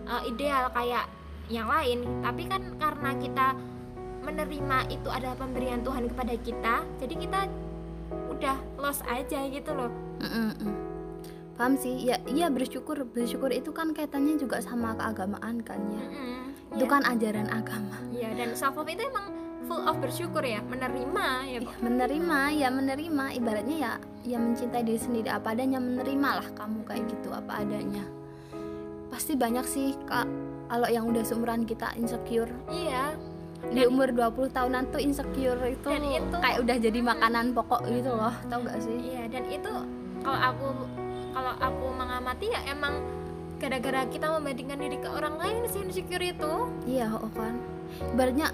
uh, 0.08 0.24
ideal 0.26 0.72
kayak 0.72 1.06
yang 1.52 1.68
lain. 1.68 2.04
Tapi 2.24 2.44
kan 2.48 2.62
karena 2.80 3.12
kita 3.20 3.48
menerima 4.28 4.78
itu 4.92 5.08
adalah 5.08 5.40
pemberian 5.40 5.80
Tuhan 5.88 6.12
kepada 6.12 6.36
kita 6.44 6.76
jadi 7.00 7.16
kita 7.16 7.40
udah 8.36 8.58
lost 8.76 9.02
aja 9.08 9.48
gitu 9.48 9.72
loh. 9.72 9.92
Mm 10.20 10.52
-mm. 10.52 10.74
paham 11.56 11.74
sih? 11.80 12.06
Ya 12.06 12.20
iya 12.28 12.52
bersyukur. 12.52 13.08
Bersyukur 13.08 13.50
itu 13.56 13.72
kan 13.72 13.96
kaitannya 13.96 14.36
juga 14.36 14.60
sama 14.60 14.94
keagamaan 15.00 15.64
kan 15.64 15.80
ya. 15.90 16.04
Mm 16.06 16.12
-mm, 16.12 16.44
itu 16.76 16.86
yeah. 16.86 16.92
kan 16.92 17.02
ajaran 17.08 17.48
agama. 17.50 17.98
Iya 18.12 18.30
dan 18.36 18.50
self 18.54 18.76
love 18.76 18.92
itu 18.92 19.02
emang 19.08 19.32
full 19.66 19.84
of 19.84 20.00
bersyukur 20.00 20.44
ya 20.44 20.64
menerima 20.64 21.28
ya 21.50 21.60
kok. 21.64 21.76
menerima 21.80 22.40
ya 22.54 22.68
menerima. 22.70 23.26
Ibaratnya 23.40 23.78
ya 23.80 23.92
ya 24.28 24.38
mencintai 24.38 24.84
diri 24.84 25.00
sendiri. 25.00 25.30
Apa 25.32 25.56
adanya 25.56 25.80
menerima 25.80 26.30
lah 26.44 26.48
kamu 26.54 26.84
kayak 26.84 27.10
gitu 27.10 27.32
apa 27.32 27.64
adanya 27.64 28.06
pasti 29.18 29.34
banyak 29.34 29.66
sih 29.66 29.98
kak 30.06 30.30
kalau 30.70 30.86
yang 30.94 31.10
udah 31.10 31.26
seumuran 31.26 31.66
kita 31.66 31.90
insecure. 31.98 32.54
Iya. 32.70 33.18
Di 33.74 33.90
umur 33.90 34.14
20 34.14 34.54
tahunan 34.54 34.94
tuh 34.94 35.02
insecure 35.02 35.58
itu, 35.66 35.90
dan 35.90 36.06
itu 36.06 36.38
kayak 36.38 36.62
udah 36.62 36.78
jadi 36.78 37.00
makanan 37.02 37.50
pokok 37.58 37.82
gitu 37.90 38.14
loh 38.14 38.30
tau 38.46 38.62
gak 38.62 38.78
sih? 38.78 38.94
Iya 38.94 39.26
dan 39.34 39.50
itu 39.50 39.74
kalau 40.22 40.38
aku 40.54 40.68
kalau 41.34 41.54
aku 41.58 41.86
mengamati 41.98 42.46
ya 42.54 42.62
emang 42.70 43.02
gara-gara 43.58 44.06
kita 44.06 44.30
membandingkan 44.38 44.78
diri 44.86 45.02
ke 45.02 45.10
orang 45.10 45.42
lain 45.42 45.66
sih 45.66 45.82
insecure 45.82 46.22
itu. 46.22 46.54
Iya 46.86 47.10
oh 47.18 47.34
kan. 47.34 47.58
Ibaratnya 48.14 48.54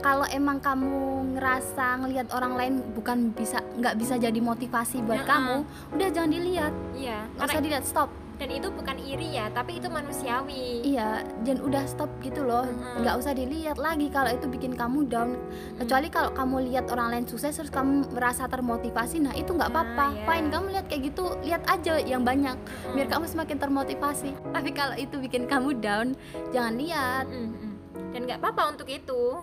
kalau 0.00 0.24
emang 0.32 0.56
kamu 0.64 1.36
ngerasa 1.36 2.00
ngelihat 2.00 2.32
orang 2.32 2.56
lain 2.56 2.74
bukan 2.96 3.36
bisa 3.36 3.60
nggak 3.76 4.00
bisa 4.00 4.16
jadi 4.16 4.40
motivasi 4.40 5.04
buat 5.04 5.20
ya, 5.20 5.28
kamu 5.28 5.56
udah 5.92 6.08
jangan 6.16 6.30
dilihat. 6.32 6.72
Iya 6.96 7.28
nggak 7.36 7.44
usah 7.52 7.60
dilihat 7.60 7.84
stop 7.84 8.08
dan 8.38 8.48
itu 8.54 8.70
bukan 8.70 8.96
iri 9.02 9.34
ya 9.34 9.50
tapi 9.50 9.82
itu 9.82 9.90
manusiawi. 9.90 10.86
Iya 10.86 11.26
dan 11.42 11.58
udah 11.58 11.84
stop 11.90 12.08
gitu 12.22 12.46
loh. 12.46 12.64
Nggak 13.02 13.14
hmm. 13.18 13.22
usah 13.22 13.32
dilihat 13.34 13.76
lagi 13.76 14.06
kalau 14.14 14.30
itu 14.30 14.46
bikin 14.46 14.78
kamu 14.78 15.10
down. 15.10 15.34
Kecuali 15.82 16.06
kalau 16.06 16.30
kamu 16.30 16.70
lihat 16.70 16.86
orang 16.94 17.18
lain 17.18 17.26
sukses 17.26 17.58
terus 17.58 17.74
kamu 17.74 18.06
merasa 18.14 18.46
termotivasi 18.46 19.18
nah 19.18 19.34
itu 19.34 19.50
nggak 19.50 19.74
apa-apa. 19.74 19.96
nah, 19.98 20.10
yeah. 20.14 20.26
fine 20.30 20.46
kamu 20.54 20.66
lihat 20.78 20.86
kayak 20.86 21.02
gitu 21.10 21.24
lihat 21.42 21.62
aja 21.66 21.98
yang 21.98 22.22
banyak. 22.22 22.54
Hmm. 22.54 22.94
biar 22.94 23.10
kamu 23.10 23.26
semakin 23.26 23.58
termotivasi. 23.58 24.30
Tapi 24.54 24.70
kalau 24.70 24.94
itu 24.94 25.18
bikin 25.18 25.50
kamu 25.50 25.82
down 25.82 26.14
jangan 26.54 26.78
lihat. 26.78 27.26
Hmm. 27.26 27.74
dan 28.14 28.24
nggak 28.24 28.38
apa-apa 28.40 28.78
untuk 28.78 28.88
itu. 28.88 29.22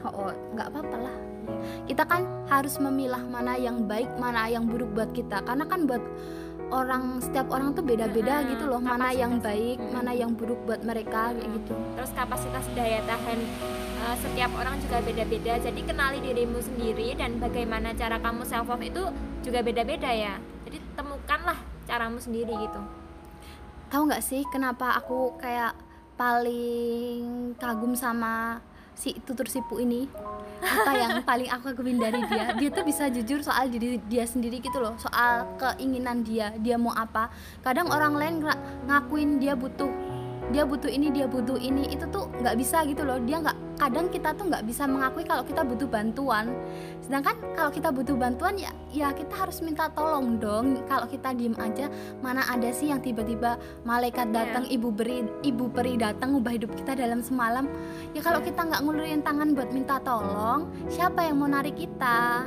Oh 0.00 0.32
nggak 0.56 0.72
apa-apa 0.72 0.96
lah. 0.96 1.16
Kita 1.84 2.08
kan 2.08 2.24
harus 2.48 2.80
memilah 2.80 3.20
mana 3.20 3.60
yang 3.60 3.84
baik 3.84 4.08
mana 4.16 4.48
yang 4.48 4.64
buruk 4.64 4.96
buat 4.96 5.12
kita. 5.12 5.44
Karena 5.44 5.68
kan 5.68 5.84
buat 5.84 6.00
orang 6.70 7.18
setiap 7.18 7.50
orang 7.50 7.74
tuh 7.74 7.82
beda-beda 7.82 8.40
hmm, 8.40 8.56
gitu 8.56 8.64
loh 8.70 8.78
mana 8.78 9.10
yang 9.10 9.42
baik 9.42 9.78
hmm. 9.78 9.90
mana 9.90 10.14
yang 10.14 10.32
buruk 10.34 10.58
buat 10.64 10.80
mereka 10.86 11.34
kayak 11.34 11.50
gitu. 11.60 11.74
Terus 11.98 12.10
kapasitas 12.14 12.64
daya 12.72 13.02
tahan 13.04 13.38
uh, 14.06 14.16
setiap 14.18 14.50
orang 14.56 14.78
juga 14.80 15.02
beda-beda. 15.02 15.58
Jadi 15.58 15.80
kenali 15.82 16.18
dirimu 16.22 16.58
sendiri 16.62 17.14
dan 17.18 17.42
bagaimana 17.42 17.92
cara 17.94 18.22
kamu 18.22 18.46
self 18.46 18.70
love 18.70 18.82
itu 18.86 19.02
juga 19.42 19.60
beda-beda 19.60 20.10
ya. 20.10 20.38
Jadi 20.66 20.78
temukanlah 20.94 21.58
caramu 21.90 22.22
sendiri 22.22 22.54
gitu. 22.54 22.80
Tahu 23.90 24.02
nggak 24.06 24.22
sih 24.22 24.46
kenapa 24.54 24.94
aku 24.94 25.34
kayak 25.42 25.74
paling 26.14 27.56
kagum 27.58 27.96
sama 27.98 28.62
si 29.00 29.16
tutur 29.24 29.48
sipu 29.48 29.80
ini. 29.80 30.04
Apa 30.60 30.92
yang 30.92 31.24
paling 31.24 31.48
aku 31.48 31.72
kagumin 31.72 31.96
dari 31.96 32.20
dia? 32.28 32.52
Dia 32.52 32.68
tuh 32.68 32.84
bisa 32.84 33.08
jujur 33.08 33.40
soal 33.40 33.72
diri 33.72 33.96
dia 34.12 34.28
sendiri 34.28 34.60
gitu 34.60 34.76
loh 34.76 34.92
soal 35.00 35.48
keinginan 35.56 36.20
dia 36.20 36.52
dia 36.60 36.76
mau 36.76 36.92
apa. 36.92 37.32
Kadang 37.64 37.88
orang 37.88 38.12
lain 38.12 38.44
ngakuin 38.84 39.40
dia 39.40 39.56
butuh. 39.56 39.88
Dia 40.52 40.68
butuh 40.68 40.92
ini 40.92 41.08
dia 41.08 41.24
butuh 41.24 41.56
ini. 41.56 41.88
Itu 41.88 42.12
tuh 42.12 42.28
nggak 42.44 42.60
bisa 42.60 42.84
gitu 42.84 43.08
loh. 43.08 43.16
Dia 43.24 43.40
nggak 43.40 43.56
kadang 43.80 44.12
kita 44.12 44.36
tuh 44.36 44.52
nggak 44.52 44.68
bisa 44.68 44.84
mengakui 44.84 45.24
kalau 45.24 45.40
kita 45.40 45.64
butuh 45.64 45.88
bantuan. 45.88 46.52
Sedangkan 47.00 47.32
kalau 47.56 47.72
kita 47.72 47.88
butuh 47.88 48.12
bantuan 48.12 48.60
ya 48.60 48.68
ya 48.92 49.08
kita 49.16 49.32
harus 49.32 49.64
minta 49.64 49.88
tolong 49.96 50.36
dong. 50.36 50.84
Kalau 50.84 51.08
kita 51.08 51.32
diem 51.32 51.56
aja 51.56 51.88
mana 52.20 52.44
ada 52.44 52.68
sih 52.76 52.92
yang 52.92 53.00
tiba-tiba 53.00 53.56
malaikat 53.88 54.36
datang 54.36 54.68
yeah. 54.68 54.76
ibu 54.76 54.92
beri 54.92 55.24
ibu 55.40 55.72
peri 55.72 55.96
datang 55.96 56.36
ubah 56.36 56.52
hidup 56.52 56.76
kita 56.76 56.92
dalam 56.92 57.24
semalam? 57.24 57.64
Ya 58.12 58.20
kalau 58.20 58.44
yeah. 58.44 58.52
kita 58.52 58.60
nggak 58.68 58.80
ngulurin 58.84 59.24
tangan 59.24 59.56
buat 59.56 59.72
minta 59.72 59.96
tolong 60.04 60.68
siapa 60.92 61.24
yang 61.24 61.40
mau 61.40 61.48
narik 61.48 61.80
kita? 61.80 62.44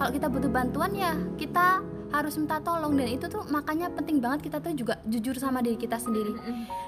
Kalau 0.00 0.10
kita 0.10 0.26
butuh 0.32 0.48
bantuan 0.48 0.96
ya 0.96 1.12
kita 1.36 1.84
harus 2.16 2.40
minta 2.40 2.64
tolong. 2.64 2.96
Dan 2.96 3.12
itu 3.12 3.28
tuh 3.28 3.44
makanya 3.52 3.92
penting 3.92 4.24
banget 4.24 4.48
kita 4.48 4.56
tuh 4.56 4.72
juga 4.72 4.96
jujur 5.04 5.36
sama 5.36 5.60
diri 5.60 5.76
kita 5.76 6.00
sendiri. 6.00 6.32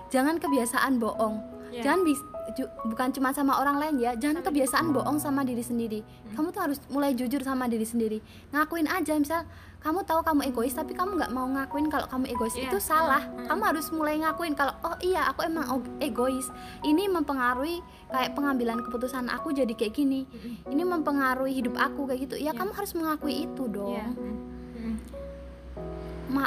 Jangan 0.08 0.40
kebiasaan 0.40 0.96
bohong 0.96 1.54
yeah. 1.74 1.82
jangan 1.82 2.06
bis, 2.06 2.20
ju, 2.54 2.64
bukan 2.86 3.10
cuma 3.10 3.34
sama 3.34 3.58
orang 3.58 3.82
lain 3.82 3.94
ya. 3.98 4.14
Jangan 4.14 4.46
kebiasaan 4.46 4.94
bohong 4.94 5.18
sama 5.18 5.42
diri 5.42 5.66
sendiri. 5.66 6.06
Kamu 6.38 6.54
tuh 6.54 6.62
harus 6.70 6.78
mulai 6.86 7.18
jujur 7.18 7.42
sama 7.42 7.66
diri 7.66 7.82
sendiri. 7.82 8.22
Ngakuin 8.54 8.86
aja 8.86 9.18
misal 9.18 9.42
kamu 9.82 10.00
tahu 10.08 10.24
kamu 10.24 10.48
egois 10.48 10.72
tapi 10.72 10.96
kamu 10.96 11.20
nggak 11.20 11.32
mau 11.34 11.44
ngakuin 11.44 11.92
kalau 11.92 12.08
kamu 12.08 12.32
egois 12.32 12.56
yeah. 12.56 12.72
itu 12.72 12.78
salah. 12.80 13.20
kamu 13.44 13.62
harus 13.68 13.92
mulai 13.92 14.16
ngakuin 14.16 14.56
kalau 14.56 14.72
oh 14.86 14.96
iya 15.02 15.26
aku 15.28 15.44
emang 15.44 15.66
egois. 15.98 16.46
Ini 16.86 17.10
mempengaruhi 17.10 17.82
kayak 18.08 18.32
pengambilan 18.38 18.80
keputusan 18.86 19.26
aku 19.28 19.50
jadi 19.50 19.74
kayak 19.74 19.92
gini. 19.98 20.24
Ini 20.70 20.82
mempengaruhi 20.86 21.58
hidup 21.58 21.74
aku 21.74 22.06
kayak 22.06 22.30
gitu. 22.30 22.36
Ya 22.38 22.50
yeah. 22.50 22.54
kamu 22.54 22.70
harus 22.70 22.94
mengakui 22.94 23.50
itu 23.50 23.66
dong. 23.66 23.98
Yeah 23.98 24.14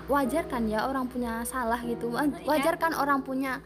wajar 0.08 0.44
kan 0.48 0.68
ya 0.68 0.88
orang 0.88 1.08
punya 1.08 1.44
salah 1.44 1.80
gitu. 1.84 2.12
Iya. 2.16 2.44
wajar 2.48 2.76
kan 2.80 2.96
orang 2.96 3.24
punya 3.24 3.60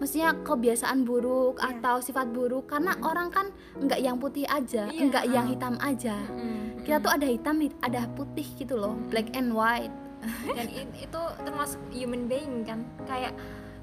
mestinya 0.00 0.32
kebiasaan 0.42 1.04
buruk 1.04 1.60
yeah. 1.60 1.76
atau 1.76 2.00
sifat 2.00 2.32
buruk 2.32 2.72
karena 2.72 2.96
mm. 2.96 3.04
orang 3.04 3.28
kan 3.28 3.46
nggak 3.76 4.00
yang 4.00 4.16
putih 4.16 4.48
aja 4.48 4.88
yeah. 4.88 5.06
nggak 5.06 5.24
yang 5.28 5.46
hitam 5.46 5.76
aja 5.78 6.16
mm. 6.32 6.82
kita 6.88 6.96
tuh 7.04 7.12
ada 7.12 7.26
hitam 7.28 7.60
ada 7.84 8.08
putih 8.16 8.48
gitu 8.56 8.80
loh 8.80 8.96
black 9.12 9.28
and 9.36 9.52
white 9.52 9.92
dan 10.56 10.66
itu 10.72 11.20
termasuk 11.44 11.80
human 11.92 12.24
being 12.26 12.64
kan 12.64 12.80
kayak 13.04 13.36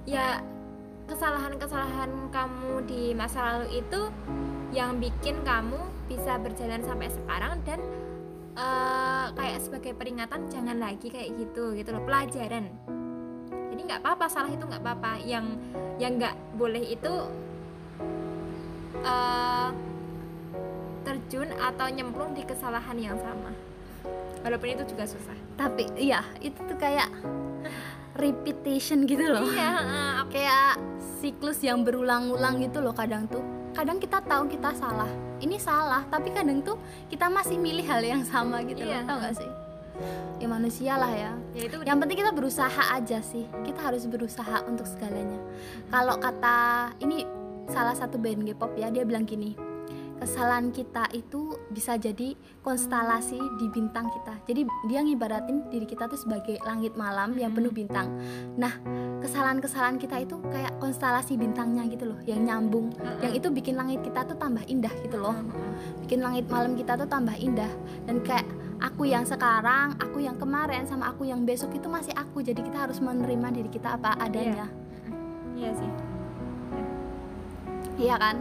ya 0.10 0.42
kesalahan-kesalahan 1.08 2.12
kamu 2.34 2.84
di 2.84 3.16
masa 3.16 3.40
lalu 3.56 3.80
itu 3.80 4.02
yang 4.76 5.00
bikin 5.00 5.40
kamu 5.48 5.80
bisa 6.12 6.36
berjalan 6.42 6.84
sampai 6.84 7.08
sekarang 7.08 7.64
dan 7.64 7.80
uh, 8.60 9.32
kayak 9.32 9.64
sebagai 9.64 9.96
peringatan 9.96 10.52
jangan 10.52 10.78
lagi 10.82 11.08
kayak 11.08 11.32
gitu 11.40 11.78
gitu 11.78 11.96
loh 11.96 12.04
pelajaran 12.04 12.68
jadi 13.78 13.94
nggak 13.94 14.02
apa-apa 14.02 14.26
salah 14.26 14.50
itu 14.50 14.66
nggak 14.66 14.82
apa-apa. 14.82 15.22
Yang 15.22 15.46
yang 16.02 16.18
nggak 16.18 16.34
boleh 16.58 16.82
itu 16.82 17.14
uh, 19.06 19.70
terjun 21.06 21.54
atau 21.62 21.86
nyemplung 21.86 22.34
di 22.34 22.42
kesalahan 22.42 22.98
yang 22.98 23.14
sama. 23.22 23.54
Walaupun 24.42 24.82
itu 24.82 24.98
juga 24.98 25.06
susah. 25.06 25.38
Tapi 25.54 25.94
iya 25.94 26.26
itu 26.42 26.58
tuh 26.58 26.74
kayak 26.74 27.06
repetition 28.18 29.06
gitu 29.06 29.30
loh. 29.30 29.46
Iya 29.46 29.70
uh, 29.78 30.20
kayak 30.34 30.82
siklus 31.22 31.62
yang 31.62 31.86
berulang-ulang 31.86 32.58
gitu 32.66 32.82
loh 32.82 32.98
kadang 32.98 33.30
tuh. 33.30 33.46
Kadang 33.78 34.02
kita 34.02 34.26
tahu 34.26 34.50
kita 34.50 34.74
salah. 34.74 35.14
Ini 35.38 35.62
salah 35.62 36.02
tapi 36.10 36.34
kadang 36.34 36.66
tuh 36.66 36.82
kita 37.14 37.30
masih 37.30 37.62
milih 37.62 37.86
hal 37.86 38.02
yang 38.02 38.26
sama 38.26 38.66
gitu 38.66 38.90
iya. 38.90 39.06
loh 39.06 39.14
tau 39.14 39.22
gak 39.22 39.38
sih 39.38 39.52
ya 40.38 40.48
manusia 40.48 40.94
lah 40.96 41.12
ya, 41.12 41.32
ya 41.58 41.64
itu 41.70 41.78
yang 41.86 41.98
penting 41.98 42.22
kita 42.22 42.32
berusaha 42.34 42.84
aja 42.94 43.20
sih. 43.22 43.46
Kita 43.66 43.80
harus 43.82 44.06
berusaha 44.06 44.64
untuk 44.70 44.86
segalanya. 44.86 45.40
Kalau 45.90 46.16
kata 46.18 46.92
ini 47.02 47.26
salah 47.68 47.96
satu 47.96 48.16
band 48.16 48.48
K-pop 48.48 48.80
ya 48.80 48.88
dia 48.88 49.04
bilang 49.04 49.28
gini 49.28 49.68
kesalahan 50.18 50.74
kita 50.74 51.06
itu 51.14 51.56
bisa 51.70 51.96
jadi 51.96 52.34
konstelasi 52.66 53.38
di 53.38 53.66
bintang 53.70 54.10
kita. 54.10 54.34
Jadi 54.50 54.62
dia 54.90 55.00
ngibaratin 55.06 55.70
diri 55.70 55.86
kita 55.86 56.10
tuh 56.10 56.18
sebagai 56.18 56.58
langit 56.66 56.98
malam 56.98 57.38
yang 57.38 57.54
penuh 57.54 57.70
bintang. 57.70 58.10
Nah 58.58 58.74
kesalahan-kesalahan 59.22 60.02
kita 60.02 60.26
itu 60.26 60.42
kayak 60.50 60.74
konstelasi 60.82 61.38
bintangnya 61.38 61.86
gitu 61.88 62.10
loh 62.10 62.20
yang 62.26 62.44
nyambung. 62.44 62.92
Yang 63.22 63.46
itu 63.46 63.48
bikin 63.54 63.76
langit 63.78 64.02
kita 64.02 64.26
tuh 64.26 64.38
tambah 64.38 64.66
indah 64.66 64.94
gitu 65.06 65.18
loh. 65.22 65.38
Bikin 66.06 66.20
langit 66.26 66.50
malam 66.50 66.74
kita 66.74 66.98
tuh 66.98 67.08
tambah 67.08 67.38
indah. 67.38 67.70
Dan 68.10 68.26
kayak 68.26 68.46
aku 68.78 69.10
yang 69.10 69.26
sekarang 69.26 69.98
aku 69.98 70.22
yang 70.22 70.38
kemarin 70.38 70.86
sama 70.86 71.10
aku 71.10 71.26
yang 71.26 71.42
besok 71.44 71.74
itu 71.74 71.90
masih 71.90 72.14
aku. 72.14 72.46
Jadi 72.46 72.62
kita 72.62 72.86
harus 72.86 73.02
menerima 73.02 73.48
diri 73.54 73.70
kita 73.70 73.98
apa 73.98 74.18
adanya. 74.22 74.70
Iya, 75.58 75.58
iya 75.58 75.72
sih. 75.74 75.92
Iya 77.98 78.16
kan? 78.22 78.36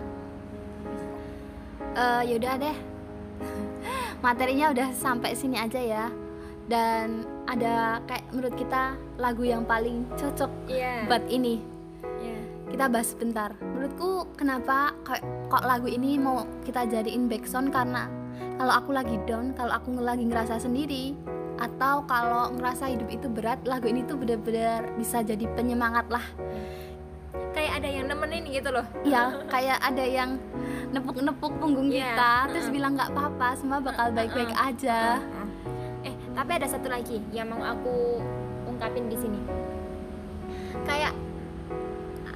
Uh, 1.96 2.22
yaudah 2.28 2.54
deh. 2.60 2.76
Materinya 4.26 4.72
udah 4.72 4.88
sampai 4.92 5.32
sini 5.32 5.56
aja 5.56 5.80
ya. 5.80 6.06
Dan 6.66 7.24
ada 7.46 8.02
kayak 8.10 8.26
menurut 8.34 8.54
kita 8.58 8.98
lagu 9.16 9.46
yang 9.46 9.62
paling 9.64 10.04
cocok 10.18 10.50
yeah. 10.68 11.06
buat 11.08 11.24
ini. 11.30 11.62
Yeah. 12.20 12.42
kita 12.66 12.90
bahas 12.90 13.14
sebentar. 13.14 13.54
Menurutku 13.62 14.26
kenapa 14.34 14.92
kok, 15.06 15.22
kok 15.48 15.64
lagu 15.64 15.86
ini 15.86 16.18
mau 16.18 16.44
kita 16.66 16.84
jadiin 16.90 17.30
backsound? 17.30 17.70
Karena 17.70 18.10
kalau 18.56 18.72
aku 18.72 18.90
lagi 18.96 19.16
down 19.28 19.52
kalau 19.52 19.72
aku 19.76 19.92
lagi 20.00 20.24
ngerasa 20.24 20.56
sendiri 20.56 21.12
atau 21.56 22.04
kalau 22.04 22.52
ngerasa 22.56 22.88
hidup 22.92 23.08
itu 23.08 23.28
berat 23.28 23.60
lagu 23.64 23.88
ini 23.88 24.04
tuh 24.04 24.20
bener-bener 24.20 24.92
bisa 25.00 25.24
jadi 25.24 25.44
penyemangat 25.56 26.08
lah. 26.12 26.24
Kayak 27.56 27.80
ada 27.80 27.88
yang 27.88 28.06
nemenin 28.12 28.44
gitu 28.52 28.68
loh. 28.68 28.84
Ya 29.04 29.32
kayak 29.52 29.80
ada 29.80 30.04
yang 30.04 30.36
nepuk-nepuk 30.92 31.52
punggung 31.56 31.88
yeah. 31.88 32.12
kita 32.12 32.32
terus 32.52 32.68
bilang 32.68 32.96
nggak 32.96 33.12
apa-apa 33.12 33.56
semua 33.56 33.80
bakal 33.80 34.12
baik-baik 34.12 34.52
aja. 34.52 35.20
Eh 36.04 36.12
tapi 36.36 36.50
ada 36.60 36.68
satu 36.68 36.92
lagi 36.92 37.20
yang 37.32 37.48
mau 37.48 37.64
aku 37.64 38.20
ungkapin 38.68 39.08
di 39.08 39.16
sini. 39.16 39.40
Kayak 40.84 41.16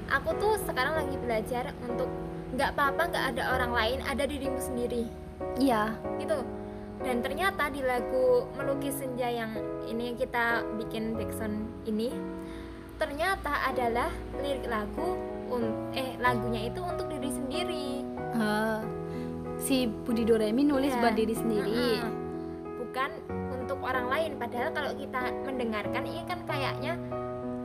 aku 0.09 0.33
tuh 0.41 0.57
sekarang 0.65 0.97
lagi 0.97 1.17
belajar 1.21 1.77
untuk 1.85 2.09
nggak 2.57 2.73
apa-apa 2.75 3.03
nggak 3.15 3.25
ada 3.37 3.43
orang 3.55 3.73
lain 3.73 3.99
ada 4.03 4.25
dirimu 4.27 4.59
sendiri 4.59 5.07
iya. 5.61 5.95
Gitu. 6.19 6.39
Dan 7.01 7.25
ternyata 7.25 7.73
di 7.73 7.81
lagu 7.81 8.45
melukis 8.61 9.01
senja 9.01 9.29
yang 9.33 9.57
ini 9.89 10.13
kita 10.21 10.65
bikin 10.77 11.17
backsound 11.17 11.65
ini 11.89 12.13
ternyata 13.01 13.73
adalah 13.73 14.13
lirik 14.45 14.69
lagu 14.69 15.17
eh 15.97 16.15
lagunya 16.21 16.69
itu 16.71 16.81
untuk 16.85 17.11
diri 17.11 17.31
sendiri. 17.33 17.89
Uh, 18.37 18.81
si 19.59 19.89
Budi 19.89 20.23
Doremi 20.23 20.63
nulis 20.63 20.95
yeah. 20.95 21.01
buat 21.03 21.15
diri 21.17 21.35
sendiri. 21.35 21.75
Uh 21.75 22.05
-uh. 22.05 22.13
bukan 22.85 23.11
untuk 23.59 23.79
orang 23.83 24.07
lain. 24.07 24.31
Padahal 24.39 24.71
kalau 24.71 24.93
kita 24.95 25.21
mendengarkan 25.47 26.03
ini 26.07 26.23
kan 26.29 26.39
kayaknya 26.47 26.95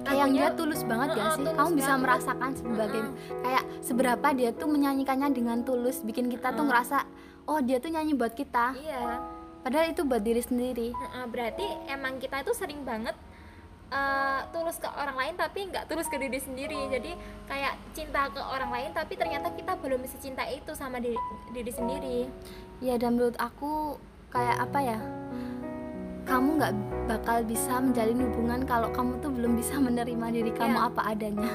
kayak 0.06 0.28
dia 0.32 0.48
tulus 0.54 0.82
banget 0.86 1.08
uh, 1.12 1.16
gak 1.18 1.30
sih? 1.34 1.46
kamu 1.50 1.70
bisa 1.82 1.94
merasakan 1.98 2.52
sebagai 2.54 3.02
uh, 3.02 3.14
kayak 3.42 3.64
seberapa 3.82 4.28
dia 4.38 4.50
tuh 4.54 4.70
menyanyikannya 4.70 5.30
dengan 5.34 5.58
tulus 5.66 6.06
bikin 6.06 6.30
kita 6.30 6.54
uh, 6.54 6.56
tuh 6.56 6.66
ngerasa 6.70 6.98
oh 7.46 7.60
dia 7.62 7.78
tuh 7.82 7.94
nyanyi 7.94 8.14
buat 8.18 8.34
kita. 8.34 8.74
Iya. 8.78 9.22
Padahal 9.66 9.90
itu 9.90 10.06
buat 10.06 10.22
diri 10.22 10.42
sendiri. 10.46 10.94
Berarti 11.30 11.66
emang 11.90 12.22
kita 12.22 12.46
itu 12.46 12.54
sering 12.54 12.86
banget 12.86 13.18
uh, 13.90 14.46
tulus 14.54 14.78
ke 14.78 14.86
orang 14.86 15.18
lain 15.18 15.34
tapi 15.34 15.66
nggak 15.70 15.90
tulus 15.90 16.06
ke 16.06 16.18
diri 16.22 16.38
sendiri. 16.38 16.78
Jadi 16.94 17.18
kayak 17.50 17.74
cinta 17.98 18.30
ke 18.30 18.42
orang 18.42 18.70
lain 18.70 18.90
tapi 18.94 19.18
ternyata 19.18 19.50
kita 19.58 19.74
belum 19.82 20.06
bisa 20.06 20.22
cinta 20.22 20.46
itu 20.46 20.78
sama 20.78 21.02
diri, 21.02 21.18
diri 21.50 21.72
sendiri. 21.74 22.20
Ya 22.82 22.98
dan 23.02 23.18
menurut 23.18 23.38
aku 23.42 23.98
kayak 24.30 24.58
apa 24.70 24.80
ya 24.84 24.98
kamu 26.26 26.50
nggak 26.58 26.74
bakal 27.06 27.38
bisa 27.46 27.78
menjalin 27.78 28.18
hubungan 28.26 28.66
kalau 28.66 28.90
kamu 28.90 29.22
tuh 29.22 29.30
belum 29.30 29.54
bisa 29.62 29.78
menerima 29.78 30.26
diri 30.34 30.52
kamu 30.52 30.78
ya. 30.78 30.90
apa 30.90 31.02
adanya. 31.14 31.54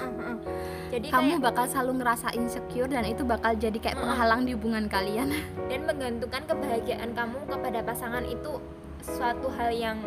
Jadi 0.94 1.06
kamu 1.10 1.38
kayak, 1.38 1.44
bakal 1.50 1.64
selalu 1.66 1.92
ngerasa 2.02 2.28
insecure 2.38 2.90
dan 2.90 3.04
itu 3.06 3.22
bakal 3.26 3.54
jadi 3.58 3.78
kayak 3.78 3.98
penghalang 3.98 4.46
di 4.46 4.54
hubungan 4.54 4.86
kalian. 4.86 5.34
Dan 5.70 5.86
menggantungkan 5.86 6.42
kebahagiaan 6.46 7.10
kamu 7.14 7.38
kepada 7.46 7.78
pasangan 7.82 8.24
itu 8.26 8.58
suatu 9.02 9.50
hal 9.54 9.70
yang 9.74 9.98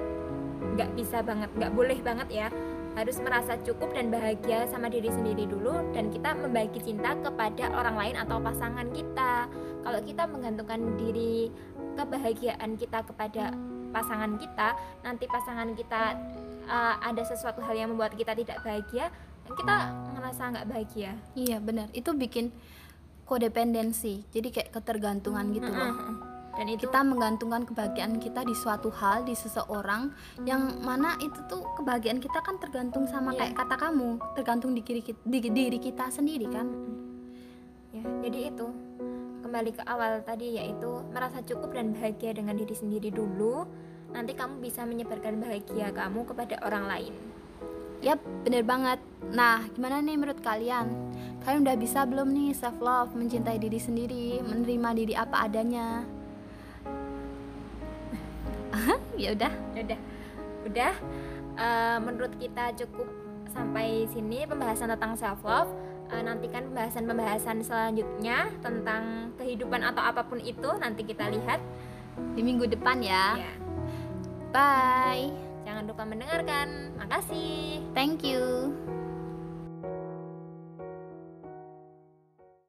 nggak 0.74 0.90
bisa 0.96 1.20
banget 1.22 1.50
nggak 1.54 1.74
boleh 1.76 2.00
banget 2.02 2.30
ya 2.32 2.48
harus 2.94 3.18
merasa 3.26 3.58
cukup 3.66 3.90
dan 3.98 4.14
bahagia 4.14 4.70
sama 4.70 4.86
diri 4.86 5.10
sendiri 5.10 5.50
dulu 5.50 5.82
dan 5.98 6.14
kita 6.14 6.38
membagi 6.38 6.78
cinta 6.78 7.18
kepada 7.18 7.74
orang 7.74 7.98
lain 7.98 8.16
atau 8.22 8.38
pasangan 8.38 8.86
kita 8.94 9.50
kalau 9.82 10.00
kita 10.06 10.24
menggantungkan 10.30 10.82
diri 11.02 11.50
kebahagiaan 11.98 12.78
kita 12.78 13.02
kepada 13.06 13.54
pasangan 13.94 14.36
kita 14.42 14.74
nanti 15.06 15.30
pasangan 15.30 15.70
kita 15.78 16.18
uh, 16.66 16.98
ada 17.00 17.22
sesuatu 17.22 17.62
hal 17.62 17.78
yang 17.78 17.90
membuat 17.94 18.18
kita 18.18 18.34
tidak 18.34 18.60
bahagia 18.66 19.14
kita 19.44 19.76
ngerasa 20.16 20.42
nggak 20.56 20.68
bahagia. 20.72 21.12
Iya 21.36 21.58
benar. 21.60 21.92
Itu 21.92 22.16
bikin 22.16 22.56
kodependensi 23.28 24.24
jadi 24.32 24.48
kayak 24.52 24.70
ketergantungan 24.72 25.52
gitu 25.52 25.72
loh. 25.72 25.94
Dan 26.54 26.70
itu 26.70 26.86
kita 26.86 27.02
menggantungkan 27.02 27.66
kebahagiaan 27.66 28.22
kita 28.22 28.46
di 28.46 28.54
suatu 28.54 28.94
hal 28.94 29.26
di 29.26 29.34
seseorang 29.34 30.14
yang 30.46 30.86
mana 30.86 31.18
itu 31.18 31.42
tuh 31.50 31.66
kebahagiaan 31.82 32.22
kita 32.22 32.46
kan 32.46 32.62
tergantung 32.62 33.10
sama 33.10 33.34
yeah. 33.34 33.50
kayak 33.50 33.54
kata 33.58 33.76
kamu 33.90 34.22
tergantung 34.38 34.78
di 34.78 34.86
diri, 34.86 35.02
di 35.02 35.40
diri 35.50 35.80
kita 35.82 36.14
sendiri 36.14 36.46
kan. 36.54 36.68
Ya 37.90 38.06
jadi 38.22 38.54
itu 38.54 38.70
kembali 39.54 39.78
ke 39.78 39.86
awal 39.86 40.26
tadi 40.26 40.58
yaitu 40.58 41.06
merasa 41.14 41.38
cukup 41.46 41.78
dan 41.78 41.94
bahagia 41.94 42.34
dengan 42.34 42.58
diri 42.58 42.74
sendiri 42.74 43.14
dulu 43.14 43.70
nanti 44.10 44.34
kamu 44.34 44.58
bisa 44.58 44.82
menyebarkan 44.82 45.38
bahagia 45.38 45.94
kamu 45.94 46.26
kepada 46.26 46.58
orang 46.66 46.90
lain 46.90 47.14
Yap, 48.02 48.20
bener 48.44 48.68
banget. 48.68 49.00
Nah, 49.32 49.64
gimana 49.72 50.04
nih 50.04 50.20
menurut 50.20 50.44
kalian? 50.44 50.92
Kalian 51.46 51.64
udah 51.64 51.78
bisa 51.80 52.04
belum 52.04 52.36
nih 52.36 52.52
self 52.52 52.76
love, 52.84 53.16
mencintai 53.16 53.56
diri 53.56 53.80
sendiri, 53.80 54.44
menerima 54.44 54.90
diri 54.92 55.14
apa 55.16 55.48
adanya? 55.48 56.04
ya 59.22 59.32
udah. 59.32 59.54
udah 59.72 60.00
udah 60.68 60.94
Eh, 61.54 61.98
menurut 62.02 62.34
kita 62.42 62.74
cukup 62.74 63.06
sampai 63.54 64.10
sini 64.10 64.50
pembahasan 64.50 64.90
tentang 64.90 65.14
self 65.14 65.46
love 65.46 65.70
nantikan 66.22 66.70
pembahasan-pembahasan 66.70 67.66
selanjutnya 67.66 68.52
tentang 68.62 69.34
kehidupan 69.40 69.82
atau 69.82 70.04
apa 70.06 70.22
pun 70.28 70.38
itu 70.38 70.70
nanti 70.78 71.02
kita 71.08 71.32
lihat 71.34 71.58
Di 72.38 72.46
minggu 72.46 72.70
depan 72.70 73.02
ya. 73.02 73.42
ya 73.42 73.54
Bye. 74.54 75.34
jangan 75.66 75.90
lupa 75.90 76.04
mendengarkan 76.06 76.94
makasih 77.00 77.82
Thank 77.98 78.22
you. 78.22 78.70